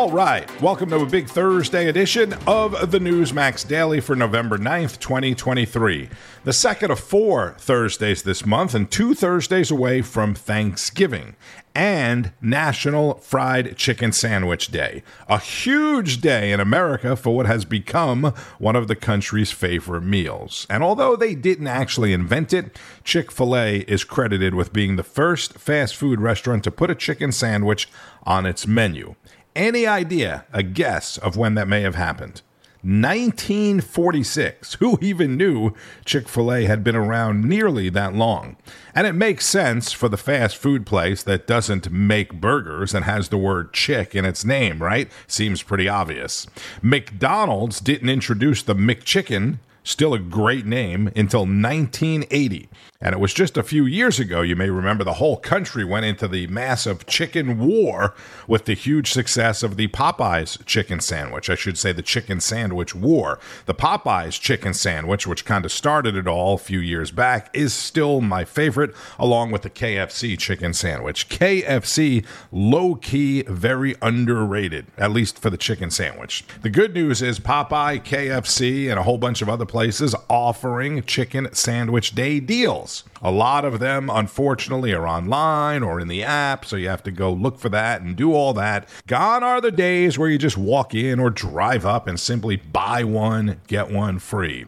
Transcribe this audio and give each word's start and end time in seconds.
All 0.00 0.10
right, 0.10 0.48
welcome 0.62 0.88
to 0.88 1.00
a 1.00 1.04
big 1.04 1.28
Thursday 1.28 1.86
edition 1.86 2.32
of 2.46 2.90
the 2.90 2.98
Newsmax 2.98 3.68
Daily 3.68 4.00
for 4.00 4.16
November 4.16 4.56
9th, 4.56 4.98
2023. 4.98 6.08
The 6.42 6.54
second 6.54 6.90
of 6.90 6.98
four 6.98 7.54
Thursdays 7.58 8.22
this 8.22 8.46
month, 8.46 8.74
and 8.74 8.90
two 8.90 9.12
Thursdays 9.12 9.70
away 9.70 10.00
from 10.00 10.34
Thanksgiving 10.34 11.36
and 11.74 12.32
National 12.40 13.18
Fried 13.18 13.76
Chicken 13.76 14.12
Sandwich 14.12 14.68
Day. 14.68 15.02
A 15.28 15.38
huge 15.38 16.22
day 16.22 16.50
in 16.50 16.60
America 16.60 17.14
for 17.14 17.36
what 17.36 17.44
has 17.44 17.66
become 17.66 18.32
one 18.58 18.76
of 18.76 18.88
the 18.88 18.96
country's 18.96 19.52
favorite 19.52 20.02
meals. 20.02 20.66
And 20.70 20.82
although 20.82 21.14
they 21.14 21.34
didn't 21.34 21.66
actually 21.66 22.14
invent 22.14 22.54
it, 22.54 22.78
Chick 23.04 23.30
fil 23.30 23.54
A 23.54 23.80
is 23.80 24.04
credited 24.04 24.54
with 24.54 24.72
being 24.72 24.96
the 24.96 25.02
first 25.02 25.58
fast 25.58 25.94
food 25.94 26.22
restaurant 26.22 26.64
to 26.64 26.70
put 26.70 26.90
a 26.90 26.94
chicken 26.94 27.32
sandwich 27.32 27.86
on 28.24 28.46
its 28.46 28.66
menu. 28.66 29.14
Any 29.60 29.86
idea, 29.86 30.46
a 30.54 30.62
guess 30.62 31.18
of 31.18 31.36
when 31.36 31.54
that 31.56 31.68
may 31.68 31.82
have 31.82 31.94
happened? 31.94 32.40
1946. 32.80 34.72
Who 34.80 34.98
even 35.02 35.36
knew 35.36 35.74
Chick 36.06 36.30
fil 36.30 36.50
A 36.50 36.64
had 36.64 36.82
been 36.82 36.96
around 36.96 37.44
nearly 37.44 37.90
that 37.90 38.14
long? 38.14 38.56
And 38.94 39.06
it 39.06 39.12
makes 39.12 39.44
sense 39.44 39.92
for 39.92 40.08
the 40.08 40.16
fast 40.16 40.56
food 40.56 40.86
place 40.86 41.22
that 41.24 41.46
doesn't 41.46 41.92
make 41.92 42.40
burgers 42.40 42.94
and 42.94 43.04
has 43.04 43.28
the 43.28 43.36
word 43.36 43.74
chick 43.74 44.14
in 44.14 44.24
its 44.24 44.46
name, 44.46 44.82
right? 44.82 45.12
Seems 45.26 45.62
pretty 45.62 45.90
obvious. 45.90 46.46
McDonald's 46.80 47.80
didn't 47.80 48.08
introduce 48.08 48.62
the 48.62 48.74
McChicken 48.74 49.58
still 49.84 50.14
a 50.14 50.18
great 50.18 50.66
name, 50.66 51.08
until 51.16 51.40
1980. 51.40 52.68
And 53.02 53.14
it 53.14 53.18
was 53.18 53.32
just 53.32 53.56
a 53.56 53.62
few 53.62 53.86
years 53.86 54.20
ago, 54.20 54.42
you 54.42 54.54
may 54.54 54.68
remember, 54.68 55.04
the 55.04 55.14
whole 55.14 55.38
country 55.38 55.84
went 55.84 56.04
into 56.04 56.28
the 56.28 56.46
massive 56.48 57.06
chicken 57.06 57.58
war 57.58 58.14
with 58.46 58.66
the 58.66 58.74
huge 58.74 59.10
success 59.10 59.62
of 59.62 59.78
the 59.78 59.88
Popeyes 59.88 60.62
chicken 60.66 61.00
sandwich. 61.00 61.48
I 61.48 61.54
should 61.54 61.78
say 61.78 61.92
the 61.92 62.02
chicken 62.02 62.40
sandwich 62.40 62.94
war. 62.94 63.38
The 63.64 63.74
Popeyes 63.74 64.38
chicken 64.38 64.74
sandwich, 64.74 65.26
which 65.26 65.46
kind 65.46 65.64
of 65.64 65.72
started 65.72 66.14
it 66.14 66.28
all 66.28 66.56
a 66.56 66.58
few 66.58 66.78
years 66.78 67.10
back, 67.10 67.48
is 67.54 67.72
still 67.72 68.20
my 68.20 68.44
favorite, 68.44 68.94
along 69.18 69.50
with 69.50 69.62
the 69.62 69.70
KFC 69.70 70.38
chicken 70.38 70.74
sandwich. 70.74 71.30
KFC, 71.30 72.26
low 72.52 72.96
key, 72.96 73.44
very 73.44 73.94
underrated, 74.02 74.88
at 74.98 75.10
least 75.10 75.38
for 75.38 75.48
the 75.48 75.56
chicken 75.56 75.90
sandwich. 75.90 76.44
The 76.60 76.68
good 76.68 76.92
news 76.92 77.22
is 77.22 77.40
Popeye, 77.40 78.04
KFC, 78.04 78.90
and 78.90 78.98
a 78.98 79.04
whole 79.04 79.16
bunch 79.16 79.40
of 79.40 79.48
other 79.48 79.64
places 79.64 80.14
offering 80.28 81.02
chicken 81.04 81.48
sandwich 81.54 82.14
day 82.14 82.40
deals. 82.40 82.89
A 83.22 83.30
lot 83.30 83.64
of 83.64 83.78
them, 83.78 84.10
unfortunately, 84.10 84.92
are 84.92 85.06
online 85.06 85.82
or 85.82 86.00
in 86.00 86.08
the 86.08 86.22
app, 86.22 86.64
so 86.64 86.76
you 86.76 86.88
have 86.88 87.02
to 87.04 87.10
go 87.10 87.32
look 87.32 87.58
for 87.58 87.68
that 87.68 88.02
and 88.02 88.16
do 88.16 88.32
all 88.34 88.52
that. 88.54 88.88
Gone 89.06 89.42
are 89.42 89.60
the 89.60 89.70
days 89.70 90.18
where 90.18 90.28
you 90.28 90.38
just 90.38 90.58
walk 90.58 90.94
in 90.94 91.20
or 91.20 91.30
drive 91.30 91.84
up 91.84 92.06
and 92.06 92.18
simply 92.18 92.56
buy 92.56 93.04
one, 93.04 93.60
get 93.66 93.90
one 93.90 94.18
free. 94.18 94.66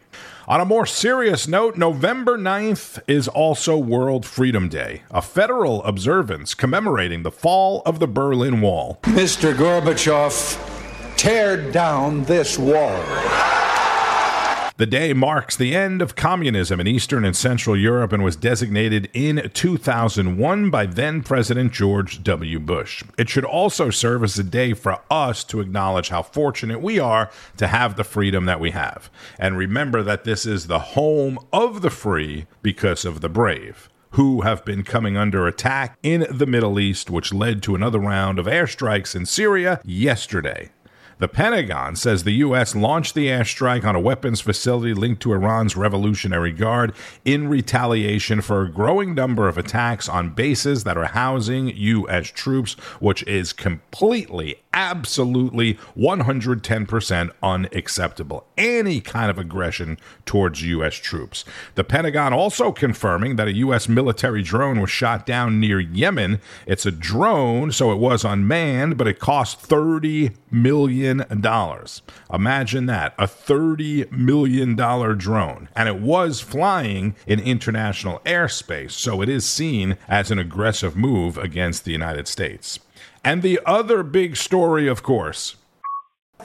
On 0.49 0.61
a 0.61 0.65
more 0.65 0.87
serious 0.87 1.47
note, 1.47 1.77
November 1.77 2.37
9th 2.37 3.01
is 3.07 3.29
also 3.29 3.79
World 3.79 4.27
Freedom 4.27 4.69
Day, 4.69 5.03
a 5.11 5.23
federal 5.23 5.83
observance 5.85 6.55
commemorating 6.55 7.23
the 7.23 7.31
fall 7.31 7.83
of 7.87 8.01
the 8.01 8.09
Berlin 8.09 8.61
Wall. 8.61 8.99
Mr. 9.03 9.55
Gorbachev, 9.55 11.17
tear 11.17 11.71
down 11.71 12.25
this 12.25 12.59
wall. 12.59 13.52
The 14.83 14.87
day 14.87 15.13
marks 15.13 15.57
the 15.57 15.77
end 15.77 16.03
of 16.03 16.17
communism 16.17 16.81
in 16.81 16.89
Eastern 16.89 17.25
and 17.25 17.37
Central 17.37 17.77
Europe 17.77 18.13
and 18.13 18.25
was 18.25 18.35
designated 18.35 19.09
in 19.15 19.49
2001 19.55 20.71
by 20.71 20.87
then 20.87 21.23
President 21.23 21.73
George 21.73 22.21
W. 22.25 22.59
Bush. 22.59 23.05
It 23.17 23.29
should 23.29 23.45
also 23.45 23.91
serve 23.91 24.25
as 24.25 24.37
a 24.41 24.43
day 24.43 24.75
for 24.75 24.99
us 25.09 25.45
to 25.45 25.61
acknowledge 25.61 26.09
how 26.09 26.25
fortunate 26.25 26.81
we 26.81 26.99
are 26.99 27.31
to 27.59 27.69
have 27.69 27.95
the 27.95 28.03
freedom 28.03 28.47
that 28.47 28.59
we 28.59 28.73
have. 28.73 29.09
And 29.39 29.57
remember 29.57 30.03
that 30.03 30.25
this 30.25 30.45
is 30.45 30.67
the 30.67 30.81
home 30.81 31.39
of 31.53 31.83
the 31.83 31.91
free 31.91 32.47
because 32.61 33.05
of 33.05 33.21
the 33.21 33.29
brave 33.29 33.89
who 34.15 34.41
have 34.41 34.65
been 34.65 34.83
coming 34.83 35.17
under 35.17 35.47
attack 35.47 35.97
in 36.03 36.27
the 36.29 36.45
Middle 36.45 36.81
East, 36.81 37.09
which 37.09 37.33
led 37.33 37.63
to 37.63 37.77
another 37.77 38.01
round 38.01 38.41
of 38.41 38.47
airstrikes 38.47 39.15
in 39.15 39.27
Syria 39.27 39.81
yesterday. 39.85 40.71
The 41.23 41.29
Pentagon 41.29 41.95
says 41.95 42.25
the 42.25 42.33
U.S. 42.33 42.75
launched 42.75 43.15
the 43.15 43.29
airstrike 43.29 43.85
on 43.85 43.95
a 43.95 44.01
weapons 44.01 44.41
facility 44.41 44.93
linked 44.93 45.23
to 45.23 45.33
Iran's 45.33 45.77
Revolutionary 45.77 46.51
Guard 46.51 46.93
in 47.25 47.47
retaliation 47.47 48.41
for 48.41 48.63
a 48.63 48.69
growing 48.69 49.15
number 49.15 49.47
of 49.47 49.57
attacks 49.57 50.09
on 50.09 50.31
bases 50.31 50.83
that 50.83 50.97
are 50.97 51.05
housing 51.05 51.69
U.S. 51.69 52.27
troops, 52.27 52.73
which 52.99 53.23
is 53.29 53.53
completely 53.53 54.57
absolutely 54.75 55.75
110% 55.97 57.31
unacceptable. 57.43 58.47
Any 58.57 59.01
kind 59.01 59.31
of 59.31 59.39
aggression 59.39 59.99
towards 60.25 60.63
U.S. 60.63 60.95
troops. 60.95 61.45
The 61.75 61.85
Pentagon 61.85 62.33
also 62.33 62.73
confirming 62.73 63.37
that 63.37 63.49
a 63.49 63.55
U.S. 63.55 63.89
military 63.89 64.43
drone 64.43 64.81
was 64.81 64.91
shot 64.91 65.27
down 65.27 65.61
near 65.61 65.79
Yemen. 65.79 66.41
It's 66.67 66.87
a 66.87 66.91
drone, 66.91 67.71
so 67.71 67.93
it 67.93 67.99
was 67.99 68.25
unmanned, 68.25 68.97
but 68.97 69.07
it 69.07 69.19
cost 69.19 69.69
$30 69.69 70.35
million. 70.51 71.12
Imagine 71.21 72.87
that 72.87 73.15
a 73.19 73.27
$30 73.27 74.11
million 74.11 74.75
drone. 74.75 75.69
And 75.77 75.89
it 75.89 76.01
was 76.01 76.41
flying 76.41 77.15
in 77.27 77.41
international 77.41 78.21
airspace, 78.21 78.93
so 78.93 79.23
it 79.23 79.29
is 79.29 79.49
seen 79.49 79.97
as 80.09 80.31
an 80.31 80.39
aggressive 80.39 80.97
move 80.97 81.39
against 81.39 81.85
the 81.85 81.93
United 81.93 82.29
States. 82.29 82.79
And 83.25 83.43
the 83.43 83.61
other 83.67 84.03
big 84.03 84.37
story, 84.37 84.89
of 84.89 85.03
course. 85.03 85.57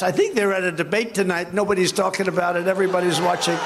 I 0.01 0.11
think 0.11 0.35
they're 0.35 0.53
at 0.53 0.63
a 0.63 0.71
debate 0.71 1.15
tonight. 1.15 1.53
Nobody's 1.53 1.91
talking 1.91 2.27
about 2.27 2.55
it. 2.55 2.67
Everybody's 2.67 3.19
watching. 3.19 3.57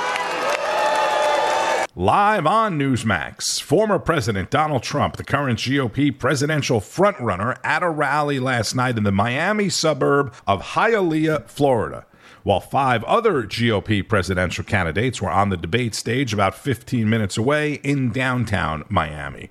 Live 1.97 2.47
on 2.47 2.79
Newsmax, 2.79 3.61
former 3.61 3.99
President 3.99 4.49
Donald 4.49 4.81
Trump, 4.81 5.17
the 5.17 5.25
current 5.25 5.59
GOP 5.59 6.17
presidential 6.17 6.79
frontrunner, 6.79 7.59
at 7.65 7.83
a 7.83 7.89
rally 7.89 8.39
last 8.39 8.73
night 8.73 8.97
in 8.97 9.03
the 9.03 9.11
Miami 9.11 9.67
suburb 9.67 10.33
of 10.47 10.61
Hialeah, 10.61 11.49
Florida, 11.49 12.05
while 12.43 12.61
five 12.61 13.03
other 13.03 13.43
GOP 13.43 14.07
presidential 14.07 14.63
candidates 14.63 15.21
were 15.21 15.29
on 15.29 15.49
the 15.49 15.57
debate 15.57 15.93
stage 15.93 16.33
about 16.33 16.55
15 16.55 17.09
minutes 17.09 17.37
away 17.37 17.73
in 17.83 18.09
downtown 18.09 18.85
Miami. 18.87 19.49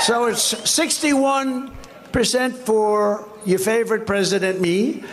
So 0.00 0.26
it's 0.26 0.42
61 0.68 1.72
percent 2.10 2.56
for 2.56 3.28
your 3.46 3.60
favorite 3.60 4.08
president, 4.08 4.60
me, 4.60 5.04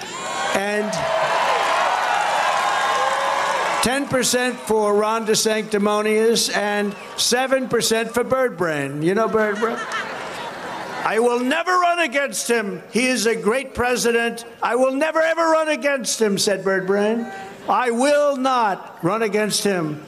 and 0.56 0.91
10% 3.81 4.53
for 4.53 4.96
Ron 4.96 5.25
DeSanctimonious, 5.25 6.56
and 6.56 6.94
7% 7.16 8.12
for 8.12 8.24
Bird 8.24 8.56
Brain. 8.56 9.02
You 9.02 9.16
know 9.16 9.28
Bird 9.28 9.58
Brain? 9.58 9.78
I 11.03 11.18
will 11.18 11.40
never 11.40 11.72
run 11.72 11.97
against 11.97 12.47
him. 12.47 12.84
He 12.92 13.08
is 13.08 13.25
a 13.25 13.36
great 13.36 13.74
president. 13.74 14.46
I 14.62 14.75
will 14.75 14.94
never 14.94 15.19
ever 15.19 15.42
run 15.42 15.68
against 15.68 16.22
him, 16.22 16.38
said 16.38 16.64
Bird 16.64 16.86
Brain. 16.86 17.25
I 17.68 17.90
will 17.90 18.38
not 18.38 19.03
run 19.03 19.24
against 19.24 19.64
him. 19.64 20.06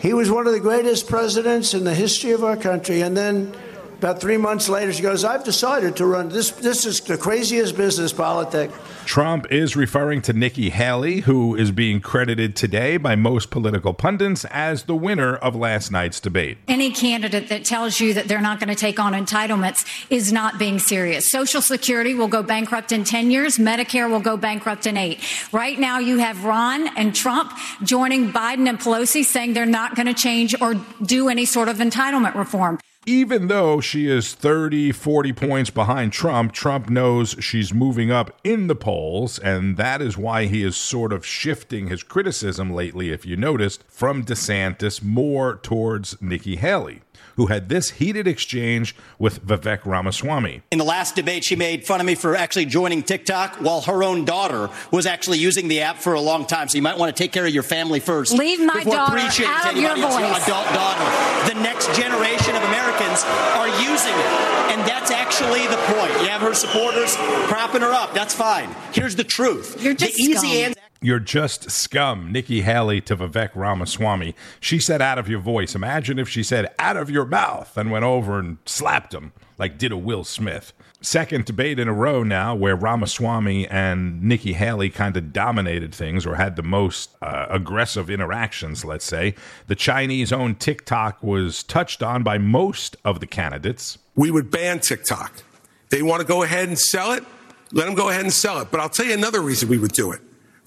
He 0.00 0.12
was 0.12 0.28
one 0.28 0.48
of 0.48 0.52
the 0.52 0.58
greatest 0.58 1.06
presidents 1.06 1.74
in 1.74 1.84
the 1.84 1.94
history 1.94 2.32
of 2.32 2.42
our 2.42 2.56
country. 2.56 3.02
And 3.02 3.16
then 3.16 3.54
about 4.02 4.20
three 4.20 4.36
months 4.36 4.68
later, 4.68 4.92
she 4.92 5.00
goes, 5.00 5.22
I've 5.22 5.44
decided 5.44 5.94
to 5.98 6.06
run. 6.06 6.28
This, 6.28 6.50
this 6.50 6.84
is 6.84 6.98
the 7.00 7.16
craziest 7.16 7.76
business 7.76 8.12
politics. 8.12 8.74
Trump 9.04 9.46
is 9.52 9.76
referring 9.76 10.22
to 10.22 10.32
Nikki 10.32 10.70
Haley, 10.70 11.20
who 11.20 11.54
is 11.54 11.70
being 11.70 12.00
credited 12.00 12.56
today 12.56 12.96
by 12.96 13.14
most 13.14 13.52
political 13.52 13.94
pundits 13.94 14.44
as 14.46 14.84
the 14.84 14.96
winner 14.96 15.36
of 15.36 15.54
last 15.54 15.92
night's 15.92 16.18
debate. 16.18 16.58
Any 16.66 16.90
candidate 16.90 17.48
that 17.48 17.64
tells 17.64 18.00
you 18.00 18.12
that 18.14 18.26
they're 18.26 18.40
not 18.40 18.58
going 18.58 18.70
to 18.70 18.74
take 18.74 18.98
on 18.98 19.12
entitlements 19.12 19.86
is 20.10 20.32
not 20.32 20.58
being 20.58 20.80
serious. 20.80 21.30
Social 21.30 21.62
Security 21.62 22.12
will 22.12 22.26
go 22.26 22.42
bankrupt 22.42 22.90
in 22.90 23.04
10 23.04 23.30
years, 23.30 23.56
Medicare 23.56 24.10
will 24.10 24.18
go 24.18 24.36
bankrupt 24.36 24.88
in 24.88 24.96
eight. 24.96 25.20
Right 25.52 25.78
now, 25.78 26.00
you 26.00 26.18
have 26.18 26.44
Ron 26.44 26.88
and 26.96 27.14
Trump 27.14 27.52
joining 27.84 28.32
Biden 28.32 28.68
and 28.68 28.80
Pelosi 28.80 29.24
saying 29.24 29.52
they're 29.52 29.64
not 29.64 29.94
going 29.94 30.06
to 30.06 30.14
change 30.14 30.60
or 30.60 30.74
do 31.04 31.28
any 31.28 31.44
sort 31.44 31.68
of 31.68 31.76
entitlement 31.76 32.34
reform 32.34 32.80
even 33.06 33.48
though 33.48 33.80
she 33.80 34.08
is 34.08 34.34
30, 34.34 34.92
40 34.92 35.32
points 35.32 35.70
behind 35.70 36.12
Trump, 36.12 36.52
Trump 36.52 36.88
knows 36.88 37.36
she's 37.40 37.74
moving 37.74 38.10
up 38.10 38.38
in 38.44 38.68
the 38.68 38.76
polls, 38.76 39.38
and 39.38 39.76
that 39.76 40.00
is 40.00 40.16
why 40.16 40.46
he 40.46 40.62
is 40.62 40.76
sort 40.76 41.12
of 41.12 41.26
shifting 41.26 41.88
his 41.88 42.02
criticism 42.02 42.72
lately, 42.72 43.10
if 43.10 43.26
you 43.26 43.36
noticed, 43.36 43.82
from 43.88 44.24
DeSantis 44.24 45.02
more 45.02 45.56
towards 45.56 46.20
Nikki 46.20 46.56
Haley 46.56 47.02
who 47.36 47.46
had 47.46 47.68
this 47.68 47.90
heated 47.90 48.26
exchange 48.26 48.94
with 49.18 49.44
Vivek 49.46 49.84
Ramaswamy. 49.84 50.62
In 50.70 50.78
the 50.78 50.84
last 50.84 51.14
debate, 51.16 51.44
she 51.44 51.56
made 51.56 51.84
fun 51.84 52.00
of 52.00 52.06
me 52.06 52.14
for 52.14 52.36
actually 52.36 52.66
joining 52.66 53.02
TikTok 53.02 53.56
while 53.56 53.82
her 53.82 54.02
own 54.02 54.24
daughter 54.24 54.70
was 54.90 55.06
actually 55.06 55.38
using 55.38 55.68
the 55.68 55.80
app 55.80 55.98
for 55.98 56.14
a 56.14 56.20
long 56.20 56.46
time. 56.46 56.68
So 56.68 56.76
you 56.76 56.82
might 56.82 56.98
want 56.98 57.14
to 57.14 57.22
take 57.22 57.32
care 57.32 57.46
of 57.46 57.52
your 57.52 57.62
family 57.62 58.00
first. 58.00 58.32
Leave 58.32 58.60
my 58.60 58.84
daughter 58.84 59.18
out 59.18 59.72
of 59.72 59.76
your 59.76 59.96
voice. 59.96 60.46
Adult 60.46 60.66
daughter. 60.74 61.52
The 61.52 61.60
next 61.60 61.94
generation 61.96 62.56
of 62.56 62.62
Americans 62.64 63.24
are 63.56 63.68
using 63.82 64.14
it. 64.14 64.32
And 64.72 64.80
that's 64.88 65.10
actually 65.10 65.66
the 65.66 65.76
point. 65.92 66.12
You 66.22 66.28
have 66.28 66.40
her 66.40 66.54
supporters 66.54 67.16
propping 67.48 67.82
her 67.82 67.92
up. 67.92 68.14
That's 68.14 68.34
fine. 68.34 68.74
Here's 68.92 69.16
the 69.16 69.24
truth. 69.24 69.82
You're 69.82 69.94
just 69.94 70.16
the 70.16 70.22
easy 70.22 70.62
answer. 70.62 70.80
You're 71.02 71.18
just 71.18 71.70
scum. 71.70 72.30
Nikki 72.30 72.62
Haley 72.62 73.00
to 73.02 73.16
Vivek 73.16 73.50
Ramaswamy. 73.54 74.34
She 74.60 74.78
said 74.78 75.02
out 75.02 75.18
of 75.18 75.28
your 75.28 75.40
voice. 75.40 75.74
Imagine 75.74 76.18
if 76.18 76.28
she 76.28 76.42
said 76.42 76.72
out 76.78 76.96
of 76.96 77.10
your 77.10 77.26
mouth 77.26 77.76
and 77.76 77.90
went 77.90 78.04
over 78.04 78.38
and 78.38 78.58
slapped 78.64 79.12
him 79.12 79.32
like 79.62 79.78
did 79.78 79.92
a 79.92 79.96
Will 79.96 80.24
Smith. 80.24 80.72
Second 81.00 81.44
debate 81.44 81.78
in 81.78 81.86
a 81.86 81.92
row 81.92 82.24
now 82.24 82.52
where 82.54 82.74
Ramaswamy 82.74 83.68
and 83.68 84.20
Nikki 84.20 84.54
Haley 84.54 84.90
kind 84.90 85.16
of 85.16 85.32
dominated 85.32 85.94
things 85.94 86.26
or 86.26 86.34
had 86.34 86.56
the 86.56 86.64
most 86.64 87.10
uh, 87.22 87.46
aggressive 87.48 88.10
interactions, 88.10 88.84
let's 88.84 89.04
say. 89.04 89.36
The 89.68 89.76
Chinese 89.76 90.32
owned 90.32 90.58
TikTok 90.58 91.22
was 91.22 91.62
touched 91.62 92.02
on 92.02 92.24
by 92.24 92.38
most 92.38 92.96
of 93.04 93.20
the 93.20 93.26
candidates. 93.26 93.98
we 94.16 94.32
would 94.32 94.50
ban 94.50 94.80
TikTok. 94.80 95.44
They 95.90 96.02
want 96.02 96.22
to 96.22 96.26
go 96.26 96.42
ahead 96.42 96.68
and 96.68 96.78
sell 96.78 97.12
it, 97.12 97.24
let 97.70 97.86
them 97.86 97.94
go 97.94 98.08
ahead 98.08 98.22
and 98.22 98.32
sell 98.32 98.60
it. 98.60 98.70
But 98.70 98.80
I'll 98.80 98.88
tell 98.88 99.06
you 99.06 99.14
another 99.14 99.42
reason 99.42 99.68
we 99.68 99.78
would 99.78 99.92
do 99.92 100.10
it. 100.10 100.20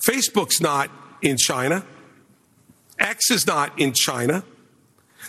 Facebook's 0.05 0.61
not 0.61 0.89
in 1.21 1.37
China. 1.37 1.85
X 2.99 3.31
is 3.31 3.45
not 3.47 3.77
in 3.79 3.93
China. 3.93 4.43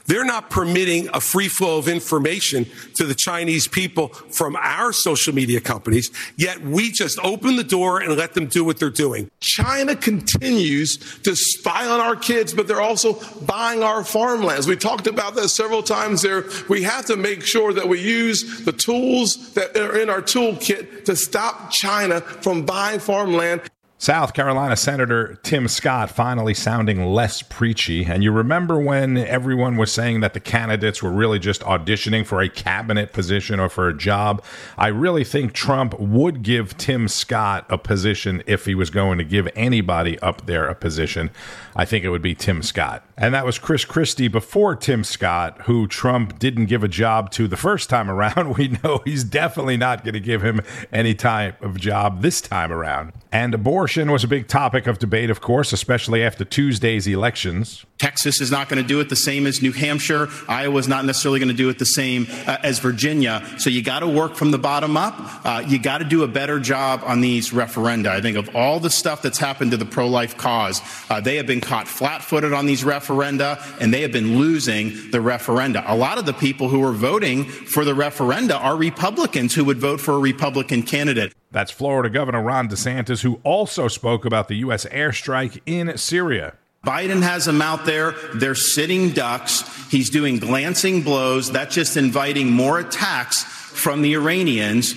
They're 0.04 0.24
not 0.24 0.50
permitting 0.50 1.08
a 1.12 1.20
free 1.20 1.48
flow 1.48 1.78
of 1.78 1.88
information 1.88 2.66
to 2.94 3.04
the 3.04 3.14
Chinese 3.14 3.66
people 3.66 4.08
from 4.08 4.54
our 4.56 4.92
social 4.92 5.34
media 5.34 5.60
companies, 5.60 6.10
yet 6.36 6.60
we 6.60 6.92
just 6.92 7.18
open 7.24 7.56
the 7.56 7.64
door 7.64 8.00
and 8.00 8.16
let 8.16 8.34
them 8.34 8.46
do 8.46 8.64
what 8.64 8.78
they're 8.78 8.90
doing. 8.90 9.30
China 9.40 9.96
continues 9.96 10.96
to 11.22 11.34
spy 11.34 11.86
on 11.86 12.00
our 12.00 12.14
kids, 12.14 12.52
but 12.52 12.68
they're 12.68 12.80
also 12.80 13.14
buying 13.46 13.82
our 13.82 14.04
farmlands. 14.04 14.66
We 14.66 14.76
talked 14.76 15.06
about 15.06 15.34
that 15.36 15.48
several 15.48 15.82
times 15.82 16.22
there. 16.22 16.44
We 16.68 16.82
have 16.82 17.06
to 17.06 17.16
make 17.16 17.42
sure 17.42 17.72
that 17.72 17.88
we 17.88 18.00
use 18.00 18.64
the 18.64 18.72
tools 18.72 19.54
that 19.54 19.76
are 19.76 19.98
in 19.98 20.10
our 20.10 20.22
toolkit 20.22 21.04
to 21.06 21.16
stop 21.16 21.70
China 21.70 22.20
from 22.20 22.64
buying 22.64 23.00
farmland. 23.00 23.62
South 23.98 24.34
Carolina 24.34 24.76
Senator 24.76 25.38
Tim 25.42 25.68
Scott 25.68 26.10
finally 26.10 26.52
sounding 26.52 27.06
less 27.06 27.40
preachy. 27.40 28.04
And 28.04 28.22
you 28.22 28.30
remember 28.30 28.78
when 28.78 29.16
everyone 29.16 29.78
was 29.78 29.90
saying 29.90 30.20
that 30.20 30.34
the 30.34 30.40
candidates 30.40 31.02
were 31.02 31.10
really 31.10 31.38
just 31.38 31.62
auditioning 31.62 32.26
for 32.26 32.42
a 32.42 32.48
cabinet 32.50 33.14
position 33.14 33.58
or 33.58 33.70
for 33.70 33.88
a 33.88 33.96
job? 33.96 34.44
I 34.76 34.88
really 34.88 35.24
think 35.24 35.54
Trump 35.54 35.98
would 35.98 36.42
give 36.42 36.76
Tim 36.76 37.08
Scott 37.08 37.64
a 37.70 37.78
position 37.78 38.42
if 38.46 38.66
he 38.66 38.74
was 38.74 38.90
going 38.90 39.16
to 39.16 39.24
give 39.24 39.48
anybody 39.56 40.18
up 40.18 40.44
there 40.44 40.66
a 40.66 40.74
position. 40.74 41.30
I 41.74 41.86
think 41.86 42.04
it 42.04 42.10
would 42.10 42.22
be 42.22 42.34
Tim 42.34 42.62
Scott. 42.62 43.02
And 43.16 43.32
that 43.32 43.46
was 43.46 43.58
Chris 43.58 43.86
Christie 43.86 44.28
before 44.28 44.76
Tim 44.76 45.04
Scott, 45.04 45.62
who 45.62 45.86
Trump 45.86 46.38
didn't 46.38 46.66
give 46.66 46.84
a 46.84 46.88
job 46.88 47.30
to 47.30 47.48
the 47.48 47.56
first 47.56 47.88
time 47.88 48.10
around. 48.10 48.36
We 48.56 48.68
know 48.82 49.02
he's 49.04 49.24
definitely 49.24 49.76
not 49.76 50.02
going 50.02 50.14
to 50.14 50.20
give 50.20 50.42
him 50.42 50.60
any 50.90 51.14
type 51.14 51.62
of 51.62 51.78
job 51.78 52.22
this 52.22 52.40
time 52.40 52.72
around. 52.72 53.12
And 53.30 53.52
abortion 53.54 53.85
was 53.86 54.24
a 54.24 54.28
big 54.28 54.48
topic 54.48 54.86
of 54.86 54.98
debate, 54.98 55.30
of 55.30 55.40
course, 55.40 55.72
especially 55.72 56.22
after 56.22 56.44
Tuesday's 56.44 57.06
elections. 57.06 57.84
Texas 57.98 58.40
is 58.40 58.50
not 58.50 58.68
going 58.68 58.82
to 58.82 58.86
do 58.86 59.00
it 59.00 59.08
the 59.08 59.16
same 59.16 59.46
as 59.46 59.62
New 59.62 59.72
Hampshire. 59.72 60.28
Iowa's 60.48 60.88
not 60.88 61.04
necessarily 61.04 61.38
going 61.38 61.50
to 61.50 61.54
do 61.54 61.68
it 61.68 61.78
the 61.78 61.86
same 61.86 62.26
uh, 62.46 62.58
as 62.62 62.78
Virginia. 62.78 63.46
So 63.58 63.70
you 63.70 63.82
got 63.82 64.00
to 64.00 64.08
work 64.08 64.34
from 64.34 64.50
the 64.50 64.58
bottom 64.58 64.96
up. 64.96 65.14
Uh, 65.46 65.62
you 65.66 65.78
got 65.78 65.98
to 65.98 66.04
do 66.04 66.22
a 66.22 66.28
better 66.28 66.60
job 66.60 67.02
on 67.04 67.20
these 67.20 67.50
referenda. 67.50 68.08
I 68.08 68.20
think 68.20 68.36
of 68.36 68.54
all 68.54 68.80
the 68.80 68.90
stuff 68.90 69.22
that's 69.22 69.38
happened 69.38 69.70
to 69.70 69.76
the 69.76 69.86
pro 69.86 70.08
life 70.08 70.36
cause, 70.36 70.82
uh, 71.08 71.20
they 71.20 71.36
have 71.36 71.46
been 71.46 71.60
caught 71.60 71.88
flat 71.88 72.22
footed 72.22 72.52
on 72.52 72.66
these 72.66 72.84
referenda 72.84 73.62
and 73.80 73.94
they 73.94 74.02
have 74.02 74.12
been 74.12 74.36
losing 74.36 74.88
the 75.10 75.18
referenda. 75.18 75.82
A 75.86 75.96
lot 75.96 76.18
of 76.18 76.26
the 76.26 76.34
people 76.34 76.68
who 76.68 76.82
are 76.82 76.92
voting 76.92 77.44
for 77.44 77.84
the 77.84 77.94
referenda 77.94 78.60
are 78.60 78.76
Republicans 78.76 79.54
who 79.54 79.64
would 79.64 79.78
vote 79.78 80.00
for 80.00 80.14
a 80.14 80.18
Republican 80.18 80.82
candidate. 80.82 81.32
That's 81.50 81.70
Florida 81.70 82.10
Governor 82.10 82.42
Ron 82.42 82.68
DeSantis, 82.68 83.22
who 83.22 83.40
also 83.42 83.88
spoke 83.88 84.24
about 84.24 84.48
the 84.48 84.56
U.S. 84.56 84.84
airstrike 84.86 85.60
in 85.64 85.96
Syria. 85.96 86.54
Biden 86.84 87.22
has 87.22 87.44
them 87.46 87.60
out 87.60 87.84
there. 87.84 88.12
They're 88.34 88.54
sitting 88.54 89.10
ducks. 89.10 89.64
He's 89.90 90.10
doing 90.10 90.38
glancing 90.38 91.02
blows. 91.02 91.50
That's 91.50 91.74
just 91.74 91.96
inviting 91.96 92.50
more 92.50 92.78
attacks 92.78 93.42
from 93.42 94.02
the 94.02 94.14
Iranians. 94.14 94.94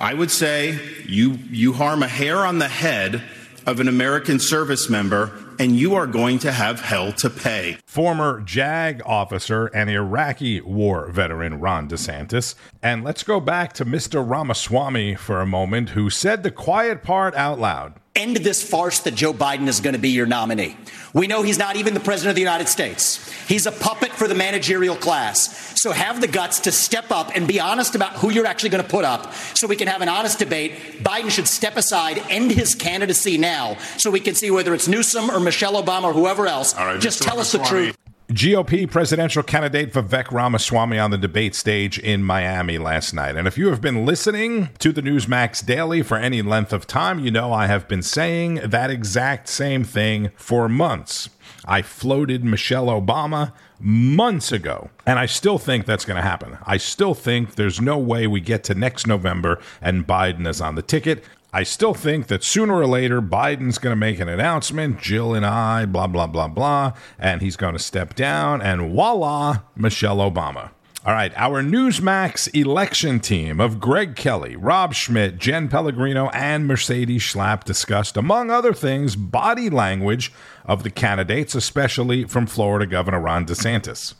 I 0.00 0.14
would 0.14 0.30
say 0.30 0.78
you, 1.06 1.38
you 1.50 1.72
harm 1.72 2.02
a 2.02 2.08
hair 2.08 2.38
on 2.38 2.58
the 2.58 2.68
head 2.68 3.22
of 3.66 3.80
an 3.80 3.88
American 3.88 4.40
service 4.40 4.88
member, 4.88 5.32
and 5.58 5.76
you 5.76 5.94
are 5.94 6.06
going 6.06 6.38
to 6.40 6.52
have 6.52 6.80
hell 6.80 7.12
to 7.12 7.28
pay. 7.30 7.78
Former 7.86 8.40
JAG 8.40 9.02
officer 9.04 9.66
and 9.66 9.90
Iraqi 9.90 10.60
war 10.60 11.10
veteran 11.10 11.60
Ron 11.60 11.88
DeSantis. 11.88 12.54
And 12.82 13.04
let's 13.04 13.22
go 13.22 13.40
back 13.40 13.72
to 13.74 13.84
Mr. 13.84 14.28
Ramaswamy 14.28 15.16
for 15.16 15.40
a 15.40 15.46
moment, 15.46 15.90
who 15.90 16.10
said 16.10 16.42
the 16.42 16.50
quiet 16.50 17.02
part 17.02 17.34
out 17.34 17.58
loud. 17.58 17.94
End 18.18 18.36
this 18.36 18.62
farce 18.62 19.00
that 19.00 19.14
Joe 19.14 19.32
Biden 19.32 19.68
is 19.68 19.80
going 19.80 19.94
to 19.94 20.00
be 20.00 20.10
your 20.10 20.26
nominee. 20.26 20.76
We 21.14 21.26
know 21.26 21.42
he's 21.42 21.58
not 21.58 21.76
even 21.76 21.94
the 21.94 22.00
president 22.00 22.30
of 22.30 22.34
the 22.34 22.42
United 22.42 22.68
States. 22.68 23.26
He's 23.46 23.66
a 23.66 23.72
puppet 23.72 24.12
for 24.12 24.28
the 24.28 24.34
managerial 24.34 24.96
class. 24.96 25.80
So 25.80 25.92
have 25.92 26.20
the 26.20 26.26
guts 26.26 26.60
to 26.60 26.72
step 26.72 27.10
up 27.10 27.34
and 27.34 27.48
be 27.48 27.60
honest 27.60 27.94
about 27.94 28.14
who 28.14 28.30
you're 28.30 28.46
actually 28.46 28.70
going 28.70 28.84
to 28.84 28.90
put 28.90 29.04
up 29.04 29.32
so 29.54 29.66
we 29.66 29.76
can 29.76 29.88
have 29.88 30.02
an 30.02 30.08
honest 30.08 30.38
debate. 30.38 30.72
Biden 31.02 31.30
should 31.30 31.48
step 31.48 31.76
aside, 31.76 32.22
end 32.28 32.50
his 32.50 32.74
candidacy 32.74 33.38
now 33.38 33.76
so 33.96 34.10
we 34.10 34.20
can 34.20 34.34
see 34.34 34.50
whether 34.50 34.74
it's 34.74 34.88
Newsom 34.88 35.30
or 35.30 35.40
Michelle 35.40 35.82
Obama 35.82 36.04
or 36.04 36.12
whoever 36.12 36.46
else. 36.46 36.74
Just 36.98 37.22
tell 37.22 37.38
us 37.38 37.52
the 37.52 37.58
truth. 37.58 37.96
GOP 38.32 38.90
presidential 38.90 39.42
candidate 39.42 39.90
Vivek 39.94 40.30
Ramaswamy 40.30 40.98
on 40.98 41.10
the 41.10 41.16
debate 41.16 41.54
stage 41.54 41.98
in 41.98 42.22
Miami 42.22 42.76
last 42.76 43.14
night. 43.14 43.36
And 43.36 43.48
if 43.48 43.56
you 43.56 43.68
have 43.68 43.80
been 43.80 44.04
listening 44.04 44.68
to 44.80 44.92
the 44.92 45.00
Newsmax 45.00 45.64
Daily 45.64 46.02
for 46.02 46.18
any 46.18 46.42
length 46.42 46.74
of 46.74 46.86
time, 46.86 47.20
you 47.20 47.30
know 47.30 47.54
I 47.54 47.68
have 47.68 47.88
been 47.88 48.02
saying 48.02 48.56
that 48.56 48.90
exact 48.90 49.48
same 49.48 49.82
thing 49.82 50.30
for 50.36 50.68
months. 50.68 51.30
I 51.64 51.80
floated 51.80 52.44
Michelle 52.44 52.88
Obama 52.88 53.52
months 53.80 54.52
ago, 54.52 54.90
and 55.06 55.18
I 55.18 55.24
still 55.24 55.56
think 55.56 55.86
that's 55.86 56.04
going 56.04 56.16
to 56.18 56.22
happen. 56.22 56.58
I 56.66 56.76
still 56.76 57.14
think 57.14 57.54
there's 57.54 57.80
no 57.80 57.96
way 57.96 58.26
we 58.26 58.42
get 58.42 58.62
to 58.64 58.74
next 58.74 59.06
November 59.06 59.58
and 59.80 60.06
Biden 60.06 60.46
is 60.46 60.60
on 60.60 60.74
the 60.74 60.82
ticket. 60.82 61.24
I 61.50 61.62
still 61.62 61.94
think 61.94 62.26
that 62.26 62.44
sooner 62.44 62.74
or 62.74 62.86
later 62.86 63.22
Biden's 63.22 63.78
going 63.78 63.92
to 63.92 63.96
make 63.96 64.20
an 64.20 64.28
announcement, 64.28 65.00
Jill 65.00 65.34
and 65.34 65.46
I, 65.46 65.86
blah, 65.86 66.06
blah, 66.06 66.26
blah, 66.26 66.48
blah, 66.48 66.92
and 67.18 67.40
he's 67.40 67.56
going 67.56 67.72
to 67.72 67.78
step 67.78 68.14
down, 68.14 68.60
and 68.60 68.92
voila, 68.92 69.60
Michelle 69.74 70.18
Obama. 70.18 70.70
All 71.06 71.14
right, 71.14 71.32
our 71.36 71.62
Newsmax 71.62 72.54
election 72.54 73.18
team 73.18 73.60
of 73.60 73.80
Greg 73.80 74.14
Kelly, 74.14 74.56
Rob 74.56 74.92
Schmitt, 74.92 75.38
Jen 75.38 75.68
Pellegrino, 75.68 76.28
and 76.30 76.66
Mercedes 76.66 77.22
Schlapp 77.22 77.64
discussed, 77.64 78.18
among 78.18 78.50
other 78.50 78.74
things, 78.74 79.16
body 79.16 79.70
language 79.70 80.30
of 80.66 80.82
the 80.82 80.90
candidates, 80.90 81.54
especially 81.54 82.24
from 82.24 82.46
Florida 82.46 82.84
Governor 82.84 83.20
Ron 83.20 83.46
DeSantis. 83.46 84.14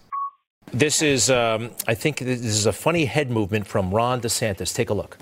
This 0.73 1.03
is, 1.03 1.29
um, 1.29 1.73
I 1.87 1.95
think, 1.95 2.21
this 2.21 2.41
is 2.41 2.65
a 2.65 2.73
funny 2.73 3.05
head 3.05 3.31
movement 3.31 3.67
from 3.67 3.91
Ron 3.95 4.23
DeSantis. 4.23 4.75
Take 4.75 4.89
a 4.89 4.95
look. 4.95 5.19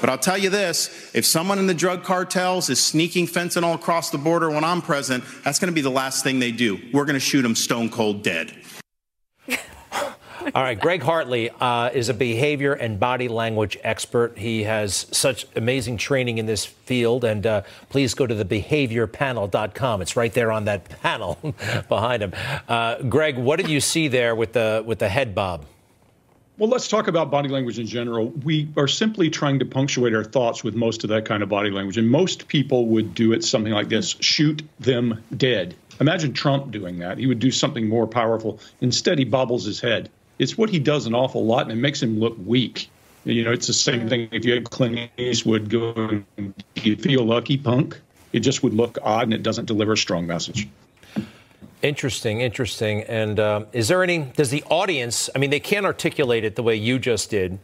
But 0.00 0.10
I'll 0.10 0.18
tell 0.18 0.38
you 0.38 0.50
this 0.50 1.10
if 1.14 1.26
someone 1.26 1.58
in 1.58 1.66
the 1.66 1.74
drug 1.74 2.04
cartels 2.04 2.70
is 2.70 2.80
sneaking 2.80 3.26
fentanyl 3.26 3.74
across 3.74 4.10
the 4.10 4.18
border 4.18 4.50
when 4.50 4.64
I'm 4.64 4.80
present, 4.80 5.24
that's 5.42 5.58
going 5.58 5.72
to 5.72 5.74
be 5.74 5.80
the 5.80 5.90
last 5.90 6.22
thing 6.22 6.38
they 6.38 6.52
do. 6.52 6.78
We're 6.92 7.04
going 7.04 7.14
to 7.14 7.20
shoot 7.20 7.42
them 7.42 7.54
stone 7.54 7.90
cold 7.90 8.22
dead. 8.22 8.52
All 10.54 10.62
right, 10.62 10.78
Greg 10.78 11.02
Hartley 11.02 11.50
uh, 11.60 11.90
is 11.92 12.08
a 12.08 12.14
behavior 12.14 12.72
and 12.72 12.98
body 12.98 13.28
language 13.28 13.76
expert. 13.82 14.38
He 14.38 14.62
has 14.62 15.06
such 15.10 15.46
amazing 15.56 15.96
training 15.96 16.38
in 16.38 16.46
this 16.46 16.64
field. 16.64 17.24
And 17.24 17.46
uh, 17.46 17.62
please 17.90 18.14
go 18.14 18.26
to 18.26 18.34
the 18.34 18.44
behaviorpanel.com. 18.44 20.00
It's 20.00 20.16
right 20.16 20.32
there 20.32 20.52
on 20.52 20.64
that 20.66 20.88
panel 21.02 21.38
behind 21.88 22.22
him. 22.22 22.32
Uh, 22.68 23.02
Greg, 23.02 23.36
what 23.36 23.56
did 23.56 23.68
you 23.68 23.80
see 23.80 24.08
there 24.08 24.34
with 24.34 24.52
the 24.52 24.82
with 24.86 25.00
the 25.00 25.08
head 25.08 25.34
bob? 25.34 25.66
Well, 26.58 26.68
let's 26.68 26.88
talk 26.88 27.06
about 27.06 27.30
body 27.30 27.48
language 27.48 27.78
in 27.78 27.86
general. 27.86 28.30
We 28.30 28.68
are 28.76 28.88
simply 28.88 29.30
trying 29.30 29.60
to 29.60 29.64
punctuate 29.64 30.12
our 30.12 30.24
thoughts 30.24 30.64
with 30.64 30.74
most 30.74 31.04
of 31.04 31.10
that 31.10 31.24
kind 31.24 31.44
of 31.44 31.48
body 31.48 31.70
language. 31.70 31.96
And 31.98 32.10
most 32.10 32.48
people 32.48 32.86
would 32.86 33.14
do 33.14 33.32
it 33.32 33.44
something 33.44 33.72
like 33.72 33.88
this 33.88 34.16
shoot 34.18 34.62
them 34.80 35.22
dead. 35.36 35.76
Imagine 36.00 36.32
Trump 36.32 36.72
doing 36.72 36.98
that. 36.98 37.18
He 37.18 37.28
would 37.28 37.38
do 37.38 37.52
something 37.52 37.88
more 37.88 38.08
powerful. 38.08 38.58
Instead, 38.80 39.20
he 39.20 39.24
bobbles 39.24 39.64
his 39.64 39.80
head. 39.80 40.10
It's 40.40 40.58
what 40.58 40.68
he 40.68 40.80
does 40.80 41.06
an 41.06 41.14
awful 41.14 41.46
lot, 41.46 41.62
and 41.62 41.70
it 41.70 41.80
makes 41.80 42.02
him 42.02 42.18
look 42.18 42.36
weak. 42.44 42.90
You 43.24 43.44
know, 43.44 43.52
it's 43.52 43.68
the 43.68 43.72
same 43.72 44.08
thing 44.08 44.28
if 44.32 44.44
you 44.44 44.54
had 44.54 44.68
Clint 44.68 45.10
Eastwood 45.16 45.68
going, 45.68 46.26
Do 46.36 46.52
you 46.82 46.96
feel 46.96 47.24
lucky, 47.24 47.56
punk? 47.56 48.00
It 48.32 48.40
just 48.40 48.64
would 48.64 48.74
look 48.74 48.98
odd, 49.02 49.24
and 49.24 49.34
it 49.34 49.44
doesn't 49.44 49.66
deliver 49.66 49.92
a 49.92 49.96
strong 49.96 50.26
message. 50.26 50.68
Interesting, 51.82 52.40
interesting. 52.40 53.02
And 53.02 53.38
um, 53.38 53.66
is 53.72 53.88
there 53.88 54.02
any, 54.02 54.18
does 54.18 54.50
the 54.50 54.64
audience, 54.64 55.30
I 55.34 55.38
mean, 55.38 55.50
they 55.50 55.60
can't 55.60 55.86
articulate 55.86 56.44
it 56.44 56.56
the 56.56 56.62
way 56.62 56.74
you 56.74 56.98
just 56.98 57.30
did, 57.30 57.58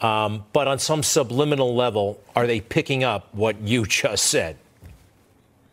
um, 0.00 0.44
but 0.52 0.68
on 0.68 0.78
some 0.78 1.02
subliminal 1.02 1.74
level, 1.74 2.22
are 2.36 2.46
they 2.46 2.60
picking 2.60 3.02
up 3.02 3.34
what 3.34 3.60
you 3.60 3.84
just 3.86 4.26
said? 4.26 4.56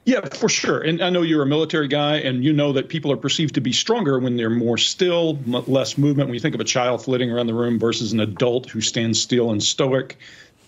Yeah, 0.05 0.19
for 0.25 0.49
sure. 0.49 0.81
And 0.81 1.01
I 1.01 1.09
know 1.09 1.21
you're 1.21 1.43
a 1.43 1.47
military 1.47 1.87
guy, 1.87 2.17
and 2.17 2.43
you 2.43 2.51
know 2.51 2.73
that 2.73 2.89
people 2.89 3.11
are 3.11 3.17
perceived 3.17 3.55
to 3.55 3.61
be 3.61 3.71
stronger 3.71 4.19
when 4.19 4.35
they're 4.35 4.49
more 4.49 4.77
still, 4.77 5.39
less 5.45 5.97
movement. 5.97 6.27
When 6.27 6.33
you 6.33 6.41
think 6.41 6.55
of 6.55 6.61
a 6.61 6.65
child 6.65 7.05
flitting 7.05 7.31
around 7.31 7.47
the 7.47 7.53
room 7.53 7.79
versus 7.79 8.11
an 8.11 8.19
adult 8.19 8.69
who 8.69 8.81
stands 8.81 9.21
still 9.21 9.51
and 9.51 9.63
stoic, 9.63 10.17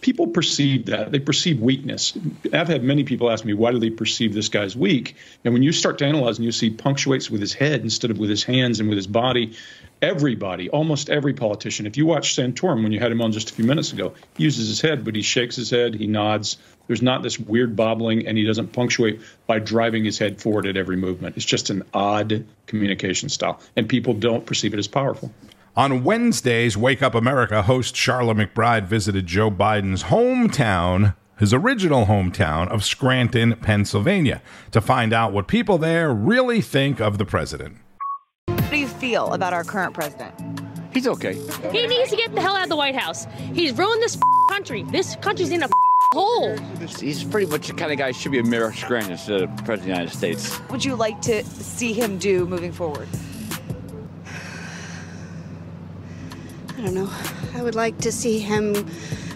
people 0.06 0.28
perceive 0.28 0.86
that. 0.86 1.12
They 1.12 1.18
perceive 1.18 1.60
weakness. 1.60 2.16
I've 2.54 2.68
had 2.68 2.84
many 2.84 3.06
people 3.06 3.32
ask 3.32 3.44
me, 3.44 3.54
why 3.54 3.72
do 3.72 3.80
they 3.80 3.90
perceive 3.90 4.36
this 4.36 4.50
guy's 4.50 4.76
weak? 4.76 5.16
And 5.44 5.52
when 5.52 5.64
you 5.64 5.72
start 5.72 5.98
to 5.98 6.06
analyze 6.06 6.38
and 6.38 6.46
you 6.46 6.52
see 6.52 6.70
punctuates 6.70 7.32
with 7.32 7.42
his 7.42 7.56
head 7.56 7.82
instead 7.82 8.12
of 8.12 8.20
with 8.20 8.30
his 8.30 8.44
hands 8.44 8.80
and 8.80 8.88
with 8.88 8.98
his 8.98 9.08
body, 9.08 9.58
everybody, 10.04 10.70
almost 10.70 11.10
every 11.10 11.34
politician, 11.34 11.88
if 11.88 11.98
you 11.98 12.06
watch 12.06 12.36
Santorum 12.36 12.84
when 12.84 12.92
you 12.92 13.00
had 13.00 13.12
him 13.12 13.20
on 13.20 13.32
just 13.32 13.50
a 13.50 13.54
few 13.56 13.66
minutes 13.66 13.94
ago, 13.94 14.14
he 14.38 14.44
uses 14.44 14.68
his 14.68 14.80
head, 14.80 15.04
but 15.04 15.16
he 15.16 15.24
shakes 15.24 15.56
his 15.56 15.72
head, 15.72 15.96
he 15.96 16.06
nods. 16.06 16.58
There's 16.86 17.02
not 17.02 17.24
this 17.24 17.40
weird 17.40 17.76
bobbling, 17.76 18.28
and 18.28 18.38
he 18.38 18.46
doesn't 18.46 18.74
punctuate 18.74 19.22
by 19.48 19.58
driving 19.58 20.06
his 20.06 20.20
head 20.20 20.40
forward 20.40 20.68
at 20.68 20.78
every 20.78 20.98
movement. 20.98 21.36
It's 21.36 21.46
just 21.48 21.72
an 21.72 21.82
odd 21.96 22.46
communication 22.68 23.30
style, 23.30 23.60
and 23.76 23.90
people 23.90 24.14
don't 24.14 24.46
perceive 24.46 24.76
it 24.76 24.78
as 24.78 24.88
powerful. 24.88 25.32
On 25.78 26.06
Wednesdays, 26.06 26.78
Wake 26.78 27.04
Up 27.04 27.14
America 27.14 27.64
host 27.64 27.96
Sharla 27.96 28.34
McBride 28.34 28.86
visited 28.86 29.28
Joe 29.28 29.52
Biden's 29.52 30.04
hometown, 30.04 31.18
his 31.38 31.54
original 31.54 32.06
hometown 32.06 32.70
of 32.70 32.86
Scranton, 32.86 33.58
Pennsylvania, 33.58 34.42
to 34.72 34.80
find 34.80 35.12
out 35.12 35.34
what 35.34 35.50
people 35.50 35.78
there 35.78 36.14
really 36.14 36.62
think 36.62 37.02
of 37.02 37.18
the 37.18 37.26
president. 37.26 37.76
How 38.48 38.70
do 38.70 38.78
you 38.78 38.88
feel 38.88 39.34
about 39.34 39.52
our 39.52 39.66
current 39.66 39.94
president? 39.94 40.34
He's 40.94 41.08
okay. 41.08 41.34
He 41.74 41.86
needs 41.88 42.10
to 42.10 42.16
get 42.16 42.34
the 42.34 42.40
hell 42.40 42.56
out 42.56 42.64
of 42.64 42.70
the 42.70 42.78
White 42.78 42.96
House. 42.96 43.28
He's 43.54 43.74
ruined 43.74 44.02
this 44.02 44.18
country. 44.50 44.84
This 44.84 45.18
country's 45.18 45.52
in 45.52 45.62
a 45.62 45.68
hole. 46.14 46.58
He's 47.02 47.26
pretty 47.26 47.48
much 47.48 47.68
the 47.68 47.74
kind 47.74 47.92
of 47.92 47.98
guy 47.98 48.08
who 48.08 48.14
should 48.14 48.32
be 48.32 48.40
a 48.40 48.44
mayor 48.46 48.68
of 48.68 48.78
Scranton 48.78 49.12
instead 49.12 49.42
of 49.42 49.50
president 49.58 49.80
of 49.80 49.82
the 49.82 49.88
United 49.90 50.16
States. 50.16 50.56
What 50.58 50.72
would 50.72 50.86
you 50.86 50.96
like 50.96 51.20
to 51.24 51.44
see 51.44 51.92
him 51.92 52.18
do 52.18 52.46
moving 52.46 52.72
forward? 52.72 53.10
I 56.78 56.82
don't 56.82 56.94
know. 56.94 57.10
I 57.54 57.62
would 57.62 57.76
like 57.76 57.98
to 58.00 58.12
see 58.12 58.40
him 58.40 58.90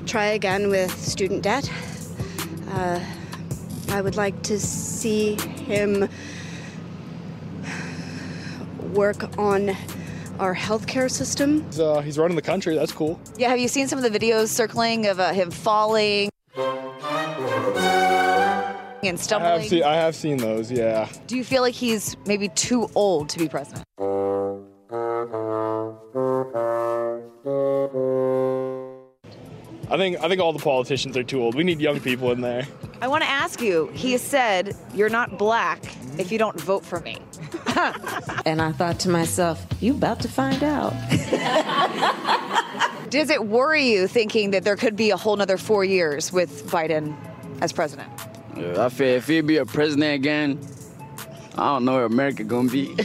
try 0.06 0.26
again 0.26 0.70
with 0.70 0.92
student 1.00 1.42
debt. 1.42 1.72
Uh, 2.72 3.00
I 3.90 4.02
would 4.02 4.16
like 4.16 4.42
to 4.44 4.60
see 4.60 5.36
him 5.36 6.10
work 8.94 9.38
on 9.38 9.76
our 10.40 10.54
healthcare 10.54 11.10
system. 11.10 11.64
He's, 11.66 11.80
uh, 11.80 12.02
he's 12.02 12.18
running 12.18 12.36
the 12.36 12.42
country. 12.42 12.76
That's 12.76 12.92
cool. 12.92 13.20
Yeah, 13.38 13.50
have 13.50 13.60
you 13.60 13.68
seen 13.68 13.88
some 13.88 14.04
of 14.04 14.12
the 14.12 14.20
videos 14.20 14.48
circling 14.50 15.08
of 15.08 15.20
uh, 15.20 15.32
him 15.32 15.50
falling 15.52 16.30
and 19.04 19.20
stumbling. 19.20 19.52
I 19.52 19.60
have, 19.60 19.70
seen, 19.70 19.84
I 19.84 19.96
have 19.96 20.16
seen 20.16 20.38
those, 20.38 20.72
yeah. 20.72 21.10
Do 21.28 21.38
you 21.38 21.44
feel 21.44 21.62
like 21.62 21.74
he's 21.74 22.18
maybe 22.26 22.50
too 22.50 22.90
old 22.96 23.30
to 23.30 23.40
be 23.40 23.48
president? 23.48 23.86
Think 30.12 30.24
I 30.24 30.30
think 30.30 30.42
all 30.42 30.54
the 30.54 30.60
politicians 30.60 31.18
are 31.18 31.24
too 31.24 31.42
old. 31.42 31.56
We 31.56 31.64
need 31.64 31.80
young 31.80 32.00
people 32.00 32.32
in 32.32 32.42
there. 32.42 32.68
I 33.02 33.08
want 33.08 33.24
to 33.24 33.30
ask 33.30 33.62
you. 33.62 33.88
He 33.94 34.18
said, 34.18 34.76
"You're 34.94 35.10
not 35.10 35.38
black 35.38 35.84
if 36.18 36.32
you 36.32 36.38
don't 36.38 36.60
vote 36.60 36.86
for 36.86 37.00
me." 37.00 37.18
And 38.46 38.62
I 38.62 38.72
thought 38.72 39.00
to 39.02 39.10
myself, 39.10 39.66
you 39.80 39.94
about 39.94 40.22
to 40.22 40.28
find 40.28 40.64
out. 40.64 40.92
Does 43.10 43.30
it 43.30 43.48
worry 43.48 43.90
you 43.90 44.08
thinking 44.08 44.52
that 44.52 44.64
there 44.64 44.76
could 44.76 44.96
be 44.96 45.12
a 45.12 45.18
whole 45.18 45.36
nother 45.36 45.58
four 45.58 45.86
years 45.86 46.34
with 46.34 46.68
Biden 46.70 47.16
as 47.62 47.72
president? 47.72 48.10
Yeah, 48.58 48.86
I 48.86 48.90
feel 48.90 49.08
if 49.08 49.28
he'd 49.28 49.48
be 49.48 49.58
a 49.58 49.66
president 49.66 50.16
again, 50.16 50.60
I 51.58 51.74
don't 51.74 51.86
know 51.86 51.96
where 51.96 52.06
America 52.06 52.44
gonna 52.44 52.70
be. 52.70 52.96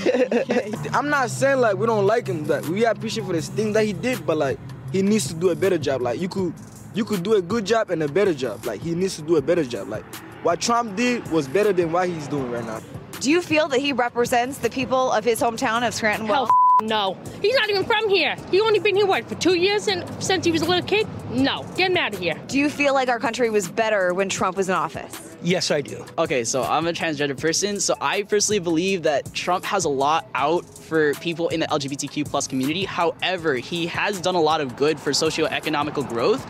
I'm 0.92 1.10
not 1.10 1.30
saying 1.30 1.60
like 1.60 1.76
we 1.76 1.86
don't 1.86 2.06
like 2.06 2.26
him, 2.26 2.46
that 2.46 2.66
we 2.66 2.84
appreciate 2.84 3.26
for 3.26 3.32
this 3.32 3.48
thing 3.48 3.72
that 3.74 3.84
he 3.84 3.92
did, 3.92 4.26
but 4.26 4.38
like 4.38 4.58
he 4.92 5.02
needs 5.02 5.28
to 5.28 5.34
do 5.34 5.50
a 5.50 5.56
better 5.56 5.78
job. 5.78 6.00
Like 6.00 6.20
you 6.20 6.28
could 6.28 6.54
you 6.94 7.04
could 7.04 7.22
do 7.22 7.34
a 7.34 7.42
good 7.42 7.64
job 7.64 7.90
and 7.90 8.02
a 8.02 8.08
better 8.08 8.34
job. 8.34 8.64
Like 8.64 8.80
he 8.82 8.94
needs 8.94 9.16
to 9.16 9.22
do 9.22 9.36
a 9.36 9.42
better 9.42 9.64
job. 9.64 9.88
Like 9.88 10.04
what 10.44 10.60
Trump 10.60 10.96
did 10.96 11.26
was 11.30 11.48
better 11.48 11.72
than 11.72 11.92
what 11.92 12.08
he's 12.08 12.28
doing 12.28 12.50
right 12.50 12.64
now. 12.64 12.80
Do 13.20 13.30
you 13.30 13.42
feel 13.42 13.68
that 13.68 13.80
he 13.80 13.92
represents 13.92 14.58
the 14.58 14.70
people 14.70 15.10
of 15.12 15.24
his 15.24 15.40
hometown 15.40 15.86
of 15.86 15.94
Scranton 15.94 16.28
well? 16.28 16.46
Hell, 16.46 16.50
f- 16.82 16.86
no. 16.88 17.16
He's 17.40 17.54
not 17.54 17.70
even 17.70 17.84
from 17.84 18.08
here. 18.08 18.36
He 18.50 18.60
only 18.60 18.78
been 18.80 18.96
here 18.96 19.06
what 19.06 19.24
for 19.28 19.34
two 19.36 19.54
years 19.54 19.88
and 19.88 20.04
since 20.22 20.44
he 20.44 20.52
was 20.52 20.62
a 20.62 20.66
little 20.66 20.86
kid. 20.86 21.06
No, 21.30 21.64
get 21.76 21.90
him 21.90 21.96
out 21.96 22.12
of 22.14 22.20
here. 22.20 22.34
Do 22.48 22.58
you 22.58 22.68
feel 22.68 22.92
like 22.94 23.08
our 23.08 23.18
country 23.20 23.48
was 23.50 23.68
better 23.68 24.12
when 24.12 24.28
Trump 24.28 24.56
was 24.56 24.68
in 24.68 24.74
office? 24.74 25.36
Yes, 25.42 25.70
I 25.70 25.80
do. 25.82 26.04
Okay, 26.16 26.42
so 26.44 26.62
I'm 26.62 26.86
a 26.86 26.92
transgender 26.92 27.38
person, 27.38 27.78
so 27.78 27.94
I 28.00 28.22
personally 28.22 28.60
believe 28.60 29.02
that 29.02 29.32
Trump 29.34 29.64
has 29.66 29.84
a 29.84 29.90
lot 29.90 30.26
out 30.34 30.64
for 30.64 31.12
people 31.14 31.48
in 31.50 31.60
the 31.60 31.66
LGBTQ 31.66 32.26
plus 32.28 32.46
community. 32.46 32.84
However, 32.84 33.54
he 33.54 33.86
has 33.88 34.20
done 34.20 34.34
a 34.36 34.40
lot 34.40 34.60
of 34.62 34.76
good 34.76 34.98
for 34.98 35.10
socioeconomical 35.10 36.08
growth, 36.08 36.42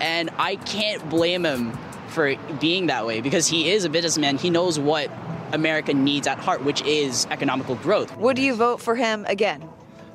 and 0.00 0.30
I 0.38 0.56
can't 0.56 1.08
blame 1.08 1.44
him 1.44 1.72
for 2.08 2.34
being 2.60 2.86
that 2.86 3.06
way 3.06 3.20
because 3.20 3.46
he 3.46 3.70
is 3.70 3.84
a 3.84 3.88
businessman. 3.88 4.38
He 4.38 4.50
knows 4.50 4.78
what 4.78 5.10
America 5.52 5.92
needs 5.94 6.26
at 6.26 6.38
heart, 6.38 6.64
which 6.64 6.82
is 6.82 7.26
economical 7.30 7.74
growth. 7.76 8.16
Would 8.16 8.38
you 8.38 8.54
vote 8.54 8.80
for 8.80 8.94
him 8.94 9.24
again? 9.28 9.68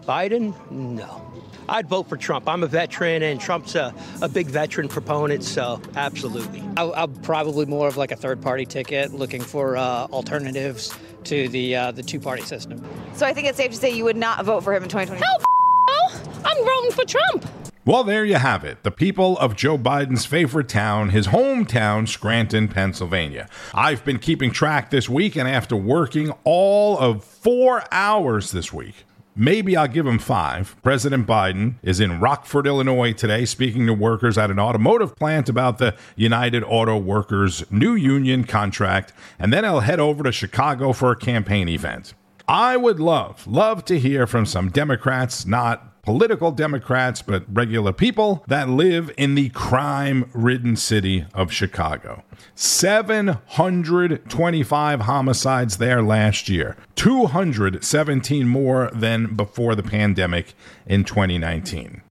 Biden? 0.08 0.54
No. 0.72 1.26
I'd 1.70 1.88
vote 1.88 2.10
for 2.10 2.18
Trump. 2.18 2.50
I'm 2.50 2.64
a 2.64 2.68
veteran, 2.68 3.24
and 3.24 3.40
Trump's 3.40 3.76
a, 3.76 3.94
a 4.22 4.28
big 4.28 4.48
veteran 4.48 4.88
proponent, 4.90 5.44
so 5.44 5.82
absolutely. 5.96 6.62
I'll, 6.76 6.94
I'll 6.94 7.08
probably 7.08 7.66
more 7.66 7.88
of 7.88 7.98
like 7.98 8.12
a 8.12 8.16
third 8.16 8.42
party 8.42 8.66
ticket, 8.66 9.14
looking 9.14 9.42
for 9.42 9.78
uh, 9.78 10.08
alternatives 10.12 10.98
to 11.26 11.48
the 11.50 11.76
uh, 11.76 11.92
the 11.92 12.04
two 12.04 12.20
party 12.20 12.42
system. 12.42 12.84
So 13.14 13.26
I 13.26 13.34
think 13.34 13.48
it's 13.48 13.58
safe 13.58 13.72
to 13.72 13.78
say 13.78 13.92
you 13.92 14.04
would 14.04 14.18
not 14.18 14.44
vote 14.44 14.64
for 14.64 14.74
him 14.74 14.84
in 14.84 14.90
2020. 14.90 15.24
Hell, 15.24 15.38
f- 15.40 16.34
no. 16.34 16.50
I'm 16.50 16.66
voting 16.66 16.92
for 16.92 17.06
Trump. 17.06 17.46
Well, 17.84 18.04
there 18.04 18.24
you 18.24 18.36
have 18.36 18.64
it. 18.64 18.84
The 18.84 18.92
people 18.92 19.40
of 19.40 19.56
Joe 19.56 19.76
Biden's 19.76 20.28
favorite 20.28 20.70
town, 20.70 21.10
his 21.10 21.30
hometown, 21.30 22.08
Scranton, 22.08 22.68
Pennsylvania. 22.68 23.50
I've 23.74 24.06
been 24.06 24.20
keeping 24.20 24.52
track 24.52 24.92
this 24.92 25.10
week, 25.10 25.36
and 25.36 25.50
after 25.50 25.76
working 25.76 26.32
all 26.44 27.00
of 27.00 27.24
four 27.24 27.84
hours 27.92 28.52
this 28.52 28.72
week, 28.72 29.04
maybe 29.36 29.76
I'll 29.76 29.88
give 29.88 30.06
him 30.06 30.20
five. 30.20 30.76
President 30.84 31.26
Biden 31.26 31.74
is 31.82 32.00
in 32.00 32.20
Rockford, 32.20 32.68
Illinois 32.68 33.14
today, 33.14 33.46
speaking 33.46 33.88
to 33.88 33.96
workers 33.96 34.38
at 34.38 34.52
an 34.52 34.60
automotive 34.60 35.16
plant 35.16 35.50
about 35.50 35.80
the 35.80 35.96
United 36.16 36.64
Auto 36.64 37.00
Workers 37.00 37.64
new 37.72 37.96
union 37.96 38.44
contract, 38.44 39.12
and 39.40 39.52
then 39.52 39.66
I'll 39.66 39.80
head 39.80 40.00
over 40.00 40.24
to 40.24 40.32
Chicago 40.32 40.94
for 40.94 41.10
a 41.10 41.16
campaign 41.16 41.68
event. 41.68 42.14
I 42.48 42.78
would 42.78 43.00
love, 43.00 43.48
love 43.48 43.86
to 43.86 43.98
hear 43.98 44.28
from 44.28 44.46
some 44.46 44.70
Democrats, 44.70 45.48
not 45.48 45.91
political 46.04 46.52
Democrats, 46.52 47.22
but 47.22 47.46
regular 47.52 47.94
people 47.94 48.44
that 48.48 48.70
live 48.70 49.12
in 49.18 49.36
the 49.36 49.50
crime 49.50 50.30
ridden 50.34 50.76
city 50.76 51.26
of 51.34 51.52
Chicago. 51.52 52.24
725 52.56 55.02
homicides 55.02 55.78
there 55.78 56.02
last 56.02 56.50
year, 56.50 56.76
217 56.96 58.48
more 58.48 58.90
than 58.94 59.36
before 59.36 59.76
the 59.76 59.84
pandemic 59.84 60.56
in 60.86 61.04
2019. 61.04 62.02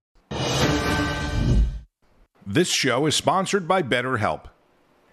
This 2.47 2.69
show 2.69 3.07
is 3.07 3.15
sponsored 3.15 3.67
by 3.69 3.83
BetterHelp. 3.83 4.47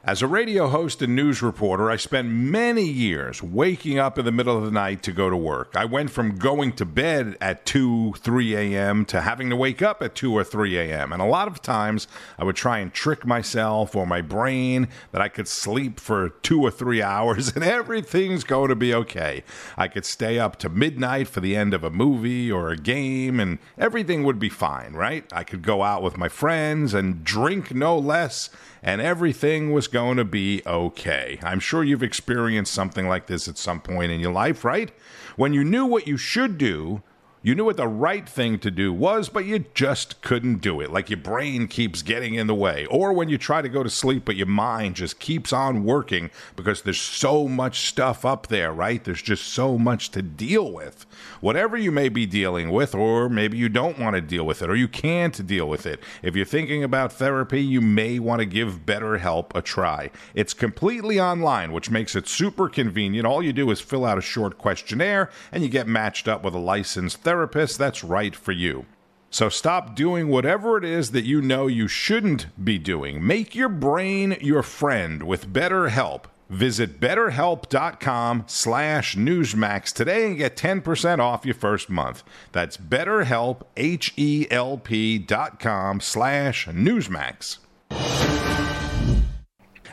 As 0.08 0.22
a 0.22 0.28
radio 0.28 0.70
host 0.70 1.02
and 1.02 1.18
news 1.18 1.42
reporter, 1.42 1.92
I 1.92 1.98
spent 1.98 2.30
many 2.30 2.86
years 2.86 3.44
waking 3.44 4.00
up 4.00 4.18
in 4.18 4.24
the 4.24 4.32
middle 4.32 4.58
of 4.58 4.64
the 4.64 4.72
night 4.72 5.04
to 5.04 5.12
go 5.12 5.30
to 5.30 5.36
work. 5.36 5.76
I 5.76 5.84
went 5.84 6.12
from 6.12 6.38
going 6.38 6.72
to 6.78 6.86
bed 6.86 7.36
at 7.42 7.66
2, 7.66 8.14
3 8.18 8.56
a.m. 8.56 9.04
to 9.04 9.20
having 9.20 9.50
to 9.50 9.58
wake 9.58 9.82
up 9.82 10.02
at 10.02 10.16
2 10.16 10.32
or 10.32 10.46
3 10.46 10.78
a.m. 10.78 11.12
And 11.12 11.22
a 11.22 11.26
lot 11.26 11.50
of 11.50 11.62
times 11.62 12.08
I 12.40 12.46
would 12.46 12.56
try 12.56 12.80
and 12.80 12.94
trick 12.94 13.26
myself 13.26 13.98
or 13.98 14.08
my 14.08 14.22
brain 14.22 14.88
that 15.12 15.22
I 15.22 15.28
could 15.28 15.50
sleep 15.50 16.00
for 16.00 16.30
two 16.30 16.62
or 16.62 16.72
three 16.72 17.02
hours 17.18 17.54
and 17.54 17.66
everything's 17.66 18.46
going 18.46 18.70
to 18.70 18.78
be 18.78 18.94
okay. 18.94 19.44
I 19.76 19.90
could 19.90 20.06
stay 20.06 20.40
up 20.40 20.56
to 20.60 20.70
midnight 20.70 21.28
for 21.28 21.42
the 21.42 21.58
end 21.58 21.74
of 21.74 21.84
a 21.84 21.92
movie 21.92 22.50
or 22.50 22.70
a 22.70 22.78
game 22.78 23.42
and 23.42 23.60
everything 23.78 24.24
would 24.24 24.40
be 24.40 24.48
fine, 24.48 24.94
right? 24.94 25.26
I 25.34 25.44
could 25.44 25.64
go 25.64 25.84
out 25.84 26.02
with 26.02 26.18
my 26.18 26.30
friends 26.30 26.94
and 26.94 27.26
drink 27.26 27.76
no 27.76 28.00
less 28.00 28.50
and 28.82 29.02
everything 29.02 29.74
was 29.74 29.88
going 29.98 30.18
to 30.18 30.24
be 30.24 30.62
okay. 30.68 31.40
I'm 31.42 31.60
sure 31.60 31.84
you've 31.84 32.04
experienced 32.04 32.72
something 32.72 33.08
like 33.08 33.26
this 33.26 33.48
at 33.48 33.58
some 33.58 33.82
point 33.82 34.12
in 34.12 34.20
your 34.20 34.32
life, 34.32 34.64
right? 34.64 34.92
When 35.38 35.54
you 35.54 35.64
knew 35.64 35.88
what 35.88 36.06
you 36.06 36.18
should 36.18 36.60
do, 36.60 37.02
You 37.44 37.54
knew 37.54 37.66
what 37.66 37.78
the 37.78 37.88
right 37.88 38.28
thing 38.28 38.58
to 38.60 38.72
do 38.72 38.92
was, 38.92 39.30
but 39.30 39.46
you 39.46 39.66
just 39.76 40.22
couldn't 40.22 40.58
do 40.58 40.82
it. 40.82 40.92
Like 40.92 41.12
your 41.12 41.20
brain 41.20 41.68
keeps 41.68 42.02
getting 42.02 42.34
in 42.34 42.48
the 42.48 42.56
way. 42.56 42.88
Or 42.88 43.14
when 43.14 43.30
you 43.30 43.38
try 43.38 43.62
to 43.62 43.70
go 43.70 43.84
to 43.84 43.92
sleep, 43.92 44.26
but 44.26 44.36
your 44.36 44.48
mind 44.48 44.96
just 44.96 45.20
keeps 45.20 45.54
on 45.54 45.84
working 45.84 46.32
because 46.56 46.82
there's 46.82 47.00
so 47.00 47.48
much 47.48 47.88
stuff 47.88 48.26
up 48.26 48.48
there, 48.48 48.74
right? 48.74 49.04
There's 49.04 49.22
just 49.22 49.46
so 49.48 49.78
much 49.78 50.10
to 50.12 50.24
deal 50.24 50.72
with. 50.72 51.06
Whatever 51.40 51.78
you 51.78 51.92
may 51.92 52.10
be 52.10 52.26
dealing 52.26 52.72
with, 52.72 52.96
or 52.96 53.30
maybe 53.30 53.58
you 53.58 53.70
don't 53.70 54.00
want 54.00 54.16
to 54.16 54.22
deal 54.22 54.46
with 54.46 54.64
it, 54.64 54.70
or 54.70 54.76
you 54.76 54.88
can't 54.88 55.46
deal 55.46 55.70
with 55.70 55.86
it. 55.86 56.02
If 56.24 56.36
you're 56.36 56.46
thinking 56.46 56.84
about 56.84 57.14
therapy, 57.14 57.62
you 57.62 57.82
may 57.82 58.18
want 58.18 58.40
to 58.40 58.46
give 58.46 58.86
BetterHelp 58.86 59.56
a 59.56 59.62
try. 59.62 60.10
It's 60.34 60.56
completely 60.56 61.20
online, 61.20 61.72
which 61.72 61.92
makes 61.92 62.16
it 62.16 62.28
super 62.28 62.68
convenient. 62.68 63.28
All 63.28 63.44
you 63.44 63.54
do 63.54 63.70
is 63.70 63.80
fill 63.80 64.06
out 64.06 64.18
a 64.18 64.22
short 64.22 64.58
questionnaire 64.58 65.30
and 65.52 65.62
you 65.62 65.70
get 65.70 65.88
matched 65.88 66.28
up 66.28 66.44
with 66.44 66.56
a 66.56 66.60
licensed 66.60 67.27
therapist 67.28 67.78
that's 67.78 68.06
right 68.06 68.34
for 68.34 68.54
you. 68.54 68.86
So 69.30 69.50
stop 69.50 69.98
doing 69.98 70.30
whatever 70.30 70.78
it 70.78 70.86
is 70.86 71.12
that 71.12 71.26
you 71.26 71.42
know 71.42 71.68
you 71.68 71.90
shouldn't 71.90 72.48
be 72.64 72.80
doing. 72.80 73.28
Make 73.28 73.54
your 73.54 73.68
brain 73.68 74.38
your 74.40 74.64
friend 74.64 75.24
with 75.24 75.52
BetterHelp. 75.52 76.24
Visit 76.50 77.02
betterhelp.com 77.02 78.46
slash 78.48 79.18
newsmax 79.18 79.92
today 79.92 80.28
and 80.28 80.38
get 80.38 80.56
10% 80.56 81.20
off 81.20 81.46
your 81.46 81.54
first 81.54 81.90
month. 81.90 82.24
That's 82.54 82.78
betterhelp, 82.78 83.64
H-E-L-P 83.76 85.18
dot 85.18 85.60
com 85.60 86.00
slash 86.00 86.68
newsmax. 86.68 87.58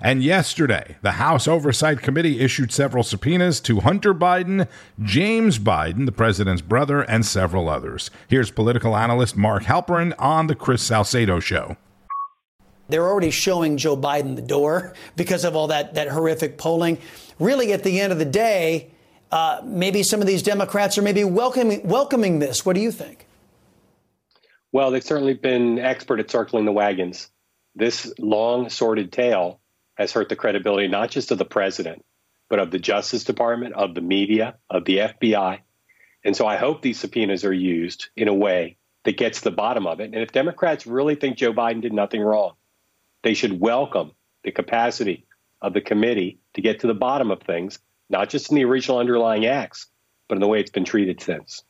And 0.04 0.23
yesterday, 0.23 0.99
the 1.00 1.12
House 1.12 1.49
Oversight 1.49 2.02
Committee 2.02 2.38
issued 2.38 2.70
several 2.70 3.02
subpoenas 3.02 3.58
to 3.61 3.80
Hunter 3.80 4.12
Biden, 4.12 4.68
James 5.02 5.58
Biden, 5.58 6.04
the 6.04 6.12
president's 6.12 6.61
brother, 6.61 7.00
and 7.00 7.25
several 7.25 7.70
others. 7.70 8.11
Here's 8.28 8.50
political 8.50 8.99
analyst 8.99 9.34
Mark 9.34 9.62
Halperin 9.62 10.12
on 10.18 10.46
the 10.46 10.54
Chris 10.54 10.82
Salcedo 10.82 11.40
Show. 11.40 11.78
They're 12.90 13.08
already 13.08 13.30
showing 13.30 13.78
Joe 13.78 13.96
Biden 13.96 14.37
the 14.37 14.42
door 14.42 14.92
because 15.16 15.42
of 15.42 15.56
all 15.56 15.68
that, 15.68 15.94
that 15.94 16.08
horrific 16.08 16.58
polling. 16.58 16.99
Really, 17.38 17.73
at 17.73 17.82
the 17.82 17.99
end 17.99 18.12
of 18.12 18.18
the 18.18 18.26
day, 18.26 18.90
uh, 19.32 19.62
maybe 19.64 20.02
some 20.02 20.20
of 20.20 20.26
these 20.26 20.42
Democrats 20.42 20.99
are 20.99 21.02
maybe 21.02 21.25
welcoming, 21.25 21.80
welcoming 21.88 22.40
this. 22.40 22.66
What 22.66 22.75
do 22.75 22.82
you 22.82 22.92
think? 22.92 23.26
Well, 24.70 24.90
they've 24.90 25.02
certainly 25.02 25.32
been 25.32 25.78
expert 25.78 26.20
at 26.20 26.30
circling 26.30 26.66
the 26.66 26.73
wagons. 26.73 27.30
This 27.75 28.12
long, 28.18 28.68
sordid 28.68 29.11
tale 29.11 29.62
has 29.94 30.12
hurt 30.12 30.28
the 30.28 30.36
credibility 30.36 30.88
not 30.88 31.10
just 31.10 31.30
of 31.30 31.38
the 31.38 31.44
president, 31.44 32.04
but 32.48 32.58
of 32.58 32.70
the 32.70 32.78
Justice 32.78 33.24
Department, 33.24 33.74
of 33.74 33.94
the 33.94 34.00
media, 34.00 34.56
of 34.68 34.84
the 34.84 34.98
FBI. 34.98 35.60
And 36.24 36.36
so 36.36 36.46
I 36.46 36.56
hope 36.56 36.82
these 36.82 36.98
subpoenas 36.98 37.44
are 37.44 37.52
used 37.52 38.08
in 38.16 38.28
a 38.28 38.34
way 38.34 38.76
that 39.04 39.16
gets 39.16 39.38
to 39.38 39.44
the 39.44 39.56
bottom 39.56 39.86
of 39.86 40.00
it. 40.00 40.04
And 40.04 40.16
if 40.16 40.32
Democrats 40.32 40.86
really 40.86 41.14
think 41.14 41.36
Joe 41.36 41.52
Biden 41.52 41.82
did 41.82 41.92
nothing 41.92 42.22
wrong, 42.22 42.54
they 43.22 43.34
should 43.34 43.60
welcome 43.60 44.12
the 44.42 44.52
capacity 44.52 45.26
of 45.60 45.72
the 45.72 45.80
committee 45.80 46.38
to 46.54 46.60
get 46.60 46.80
to 46.80 46.86
the 46.86 46.94
bottom 46.94 47.30
of 47.30 47.42
things, 47.42 47.78
not 48.10 48.28
just 48.28 48.50
in 48.50 48.56
the 48.56 48.64
original 48.64 48.98
underlying 48.98 49.46
acts, 49.46 49.86
but 50.28 50.36
in 50.36 50.40
the 50.40 50.48
way 50.48 50.60
it's 50.60 50.70
been 50.70 50.84
treated 50.84 51.20
since. 51.20 51.62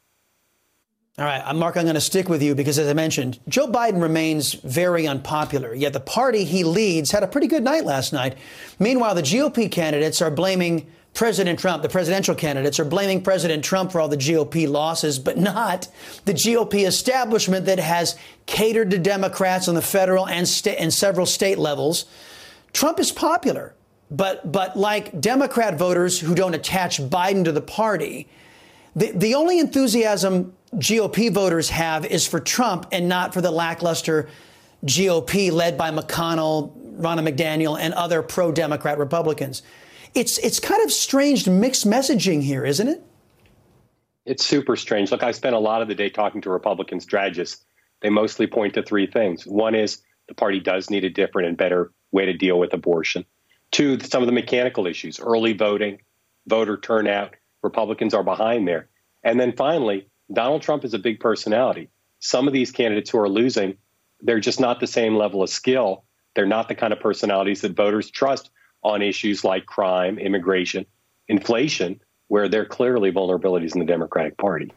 All 1.17 1.25
right, 1.25 1.55
Mark, 1.55 1.77
I'm 1.77 1.85
going 1.85 1.95
to 1.95 2.01
stick 2.01 2.29
with 2.29 2.43
you 2.43 2.57
because, 2.57 2.77
as 2.77 2.89
I 2.89 2.93
mentioned, 2.93 3.39
Joe 3.47 3.69
Biden 3.69 4.03
remains 4.03 4.55
very 4.55 5.07
unpopular. 5.07 5.73
Yet 5.73 5.93
the 5.93 6.01
party 6.01 6.43
he 6.43 6.65
leads 6.65 7.13
had 7.13 7.23
a 7.23 7.29
pretty 7.29 7.47
good 7.47 7.63
night 7.63 7.85
last 7.85 8.13
night. 8.13 8.37
Meanwhile, 8.81 9.15
the 9.15 9.23
GOP 9.23 9.71
candidates 9.71 10.21
are 10.21 10.31
blaming 10.33 10.91
President 11.15 11.61
Trump, 11.61 11.85
the 11.85 11.89
presidential 11.89 12.35
candidates 12.35 12.81
are 12.81 12.85
blaming 12.85 13.23
President 13.23 13.65
Trump 13.65 13.93
for 13.93 14.01
all 14.01 14.09
the 14.09 14.17
GOP 14.17 14.69
losses, 14.69 15.21
but 15.21 15.39
not 15.39 15.87
the 16.25 16.35
GOP 16.35 16.85
establishment 16.85 17.67
that 17.67 17.79
has 17.79 18.17
catered 18.47 18.91
to 18.91 18.99
Democrats 18.99 19.69
on 19.69 19.77
the 19.77 19.83
federal 19.83 20.27
and, 20.27 20.49
sta- 20.49 20.77
and 20.77 20.93
several 20.93 21.27
state 21.27 21.59
levels. 21.59 22.07
Trump 22.73 22.99
is 22.99 23.13
popular, 23.13 23.73
but, 24.11 24.51
but 24.51 24.77
like 24.77 25.21
Democrat 25.21 25.79
voters 25.79 26.19
who 26.19 26.35
don't 26.35 26.55
attach 26.55 27.01
Biden 27.01 27.45
to 27.45 27.53
the 27.53 27.61
party, 27.61 28.27
the, 28.97 29.13
the 29.13 29.37
only 29.37 29.61
enthusiasm 29.61 30.53
GOP 30.77 31.33
voters 31.33 31.71
have 31.71 32.05
is 32.05 32.27
for 32.27 32.41
Trump 32.41 32.87
and 32.93 33.09
not 33.09 33.33
for 33.33 33.41
the 33.41 33.51
lackluster 33.51 34.29
GOP 34.85 35.53
led 35.53 35.79
by 35.79 35.91
McConnell, 35.91 36.73
Ronna 36.99 37.27
McDaniel, 37.27 37.79
and 37.79 37.95
other 37.95 38.23
pro 38.23 38.53
Democrat 38.53 38.99
Republicans. 38.99 39.63
It's, 40.15 40.39
it's 40.39 40.61
kind 40.61 40.83
of 40.85 40.93
strange 40.93 41.49
mixed 41.49 41.87
messaging 41.87 42.43
here, 42.43 42.65
isn't 42.65 42.89
it? 42.89 43.03
It's 44.25 44.45
super 44.45 44.77
strange. 44.77 45.11
Look, 45.11 45.23
I 45.23 45.33
spent 45.33 45.55
a 45.55 45.59
lot 45.59 45.83
of 45.83 45.89
the 45.89 45.95
day 45.95 46.09
talking 46.09 46.41
to 46.43 46.51
Republican 46.51 47.01
strategists. 47.01 47.65
They 48.01 48.11
mostly 48.11 48.47
point 48.47 48.75
to 48.75 48.83
three 48.83 49.07
things. 49.07 49.47
One 49.47 49.75
is 49.75 50.03
the 50.29 50.35
party 50.35 50.61
does 50.61 50.91
need 50.91 51.05
a 51.05 51.11
different 51.11 51.49
and 51.49 51.57
better 51.57 51.93
way 52.13 52.27
to 52.27 52.33
deal 52.33 52.59
with 52.59 52.73
abortion. 52.73 53.25
Two, 53.71 53.99
some 54.01 54.23
of 54.23 54.27
the 54.27 54.33
mechanical 54.33 54.87
issues, 54.87 55.21
early 55.21 55.53
voting, 55.53 56.01
voter 56.47 56.77
turnout. 56.77 57.35
Republicans 57.63 58.15
are 58.15 58.23
behind 58.23 58.69
there. 58.69 58.89
And 59.23 59.41
then 59.41 59.53
finally, 59.53 60.09
Donald 60.35 60.63
Trump 60.63 60.85
is 60.85 60.95
a 60.95 60.99
big 60.99 61.21
personality. 61.21 61.89
Some 62.19 62.47
of 62.47 62.53
these 62.53 62.71
candidates 62.71 63.11
who 63.11 63.19
are 63.19 63.29
losing, 63.29 63.77
they're 64.21 64.41
just 64.41 64.61
not 64.61 64.81
the 64.81 64.87
same 64.87 65.17
level 65.17 65.43
of 65.43 65.51
skill. 65.51 66.05
They're 66.35 66.47
not 66.47 66.69
the 66.69 66.75
kind 66.75 66.93
of 66.93 67.01
personalities 67.01 67.61
that 67.61 67.77
voters 67.77 68.11
trust 68.11 68.51
on 68.83 69.03
issues 69.03 69.45
like 69.45 69.67
crime, 69.67 70.19
immigration, 70.19 70.85
inflation, 71.29 72.01
where 72.29 72.49
there 72.49 72.63
are 72.63 72.67
clearly 72.67 73.13
vulnerabilities 73.13 73.75
in 73.75 73.81
the 73.81 73.87
Democratic 73.87 74.37
Party. 74.37 74.73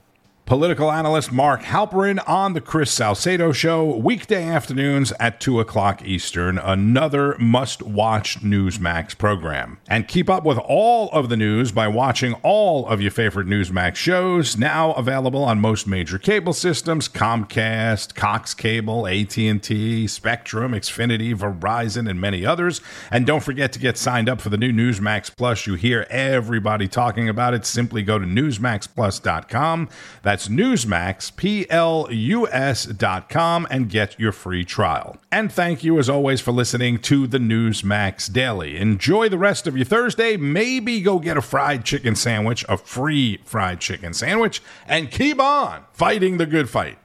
Political 0.48 0.94
analyst 0.94 1.34
Mark 1.34 1.64
Halperin 1.64 2.24
on 2.26 2.54
the 2.54 2.62
Chris 2.62 2.90
Salcedo 2.90 3.52
Show, 3.52 3.84
weekday 3.84 4.46
afternoons 4.46 5.12
at 5.20 5.42
2 5.42 5.60
o'clock 5.60 6.02
Eastern, 6.06 6.58
another 6.58 7.36
must 7.38 7.84
watch 7.84 8.40
Newsmax 8.40 9.18
program. 9.18 9.78
And 9.90 10.08
keep 10.08 10.30
up 10.30 10.46
with 10.46 10.58
all 10.60 11.10
of 11.10 11.28
the 11.28 11.36
news 11.36 11.74
by 11.74 11.90
watching 11.90 12.34
all 12.44 12.88
of 12.88 13.02
your 13.02 13.12
favorite 13.12 13.46
Newsmax 13.46 13.98
shows, 13.98 14.56
now 14.56 14.94
available 14.94 15.44
on 15.44 15.60
most 15.60 15.86
major 15.86 16.18
cable 16.18 16.54
systems 16.54 17.10
Comcast, 17.10 18.16
Cox 18.16 18.54
Cable, 18.54 19.06
AT&T, 19.06 20.08
Spectrum, 20.08 20.72
Xfinity, 20.72 21.36
Verizon, 21.36 22.10
and 22.10 22.22
many 22.22 22.46
others. 22.46 22.80
And 23.12 23.28
don't 23.28 23.44
forget 23.44 23.74
to 23.74 23.80
get 23.80 23.98
signed 23.98 24.30
up 24.30 24.40
for 24.40 24.48
the 24.48 24.58
new 24.58 24.72
Newsmax 24.72 25.30
Plus. 25.36 25.68
You 25.68 25.74
hear 25.74 26.08
everybody 26.10 26.88
talking 26.88 27.28
about 27.28 27.54
it. 27.54 27.66
Simply 27.66 28.02
go 28.02 28.18
to 28.18 28.26
newsmaxplus.com. 28.26 29.90
That's 30.24 30.37
that's 30.38 30.50
Newsmax, 30.50 31.36
P-L-U-S 31.36 32.86
dot 32.86 33.28
com, 33.28 33.66
and 33.72 33.90
get 33.90 34.20
your 34.20 34.32
free 34.32 34.64
trial. 34.64 35.18
And 35.32 35.52
thank 35.52 35.84
you, 35.84 35.98
as 35.98 36.12
always, 36.12 36.42
for 36.42 36.52
listening 36.52 37.00
to 37.00 37.26
the 37.26 37.40
Newsmax 37.40 38.32
Daily. 38.32 38.78
Enjoy 38.78 39.30
the 39.30 39.40
rest 39.40 39.66
of 39.66 39.76
your 39.76 39.88
Thursday. 39.88 40.38
Maybe 40.38 41.02
go 41.02 41.18
get 41.18 41.38
a 41.38 41.42
fried 41.42 41.86
chicken 41.86 42.16
sandwich, 42.16 42.64
a 42.70 42.78
free 42.78 43.40
fried 43.46 43.80
chicken 43.80 44.14
sandwich, 44.14 44.62
and 44.88 45.10
keep 45.10 45.40
on 45.42 45.86
fighting 45.92 46.38
the 46.38 46.46
good 46.46 46.70
fight. 46.70 47.00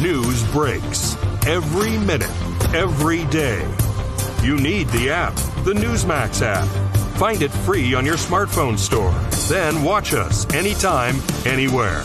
News 0.00 0.48
breaks 0.52 1.16
every 1.44 1.98
minute, 1.98 2.30
every 2.72 3.24
day. 3.24 3.68
You 4.44 4.58
need 4.58 4.86
the 4.90 5.10
app, 5.10 5.34
the 5.64 5.72
Newsmax 5.72 6.40
app. 6.40 6.85
Find 7.16 7.40
it 7.40 7.50
free 7.50 7.94
on 7.94 8.04
your 8.04 8.16
smartphone 8.16 8.78
store. 8.78 9.14
Then 9.48 9.82
watch 9.82 10.12
us 10.12 10.44
anytime, 10.52 11.16
anywhere. 11.46 12.04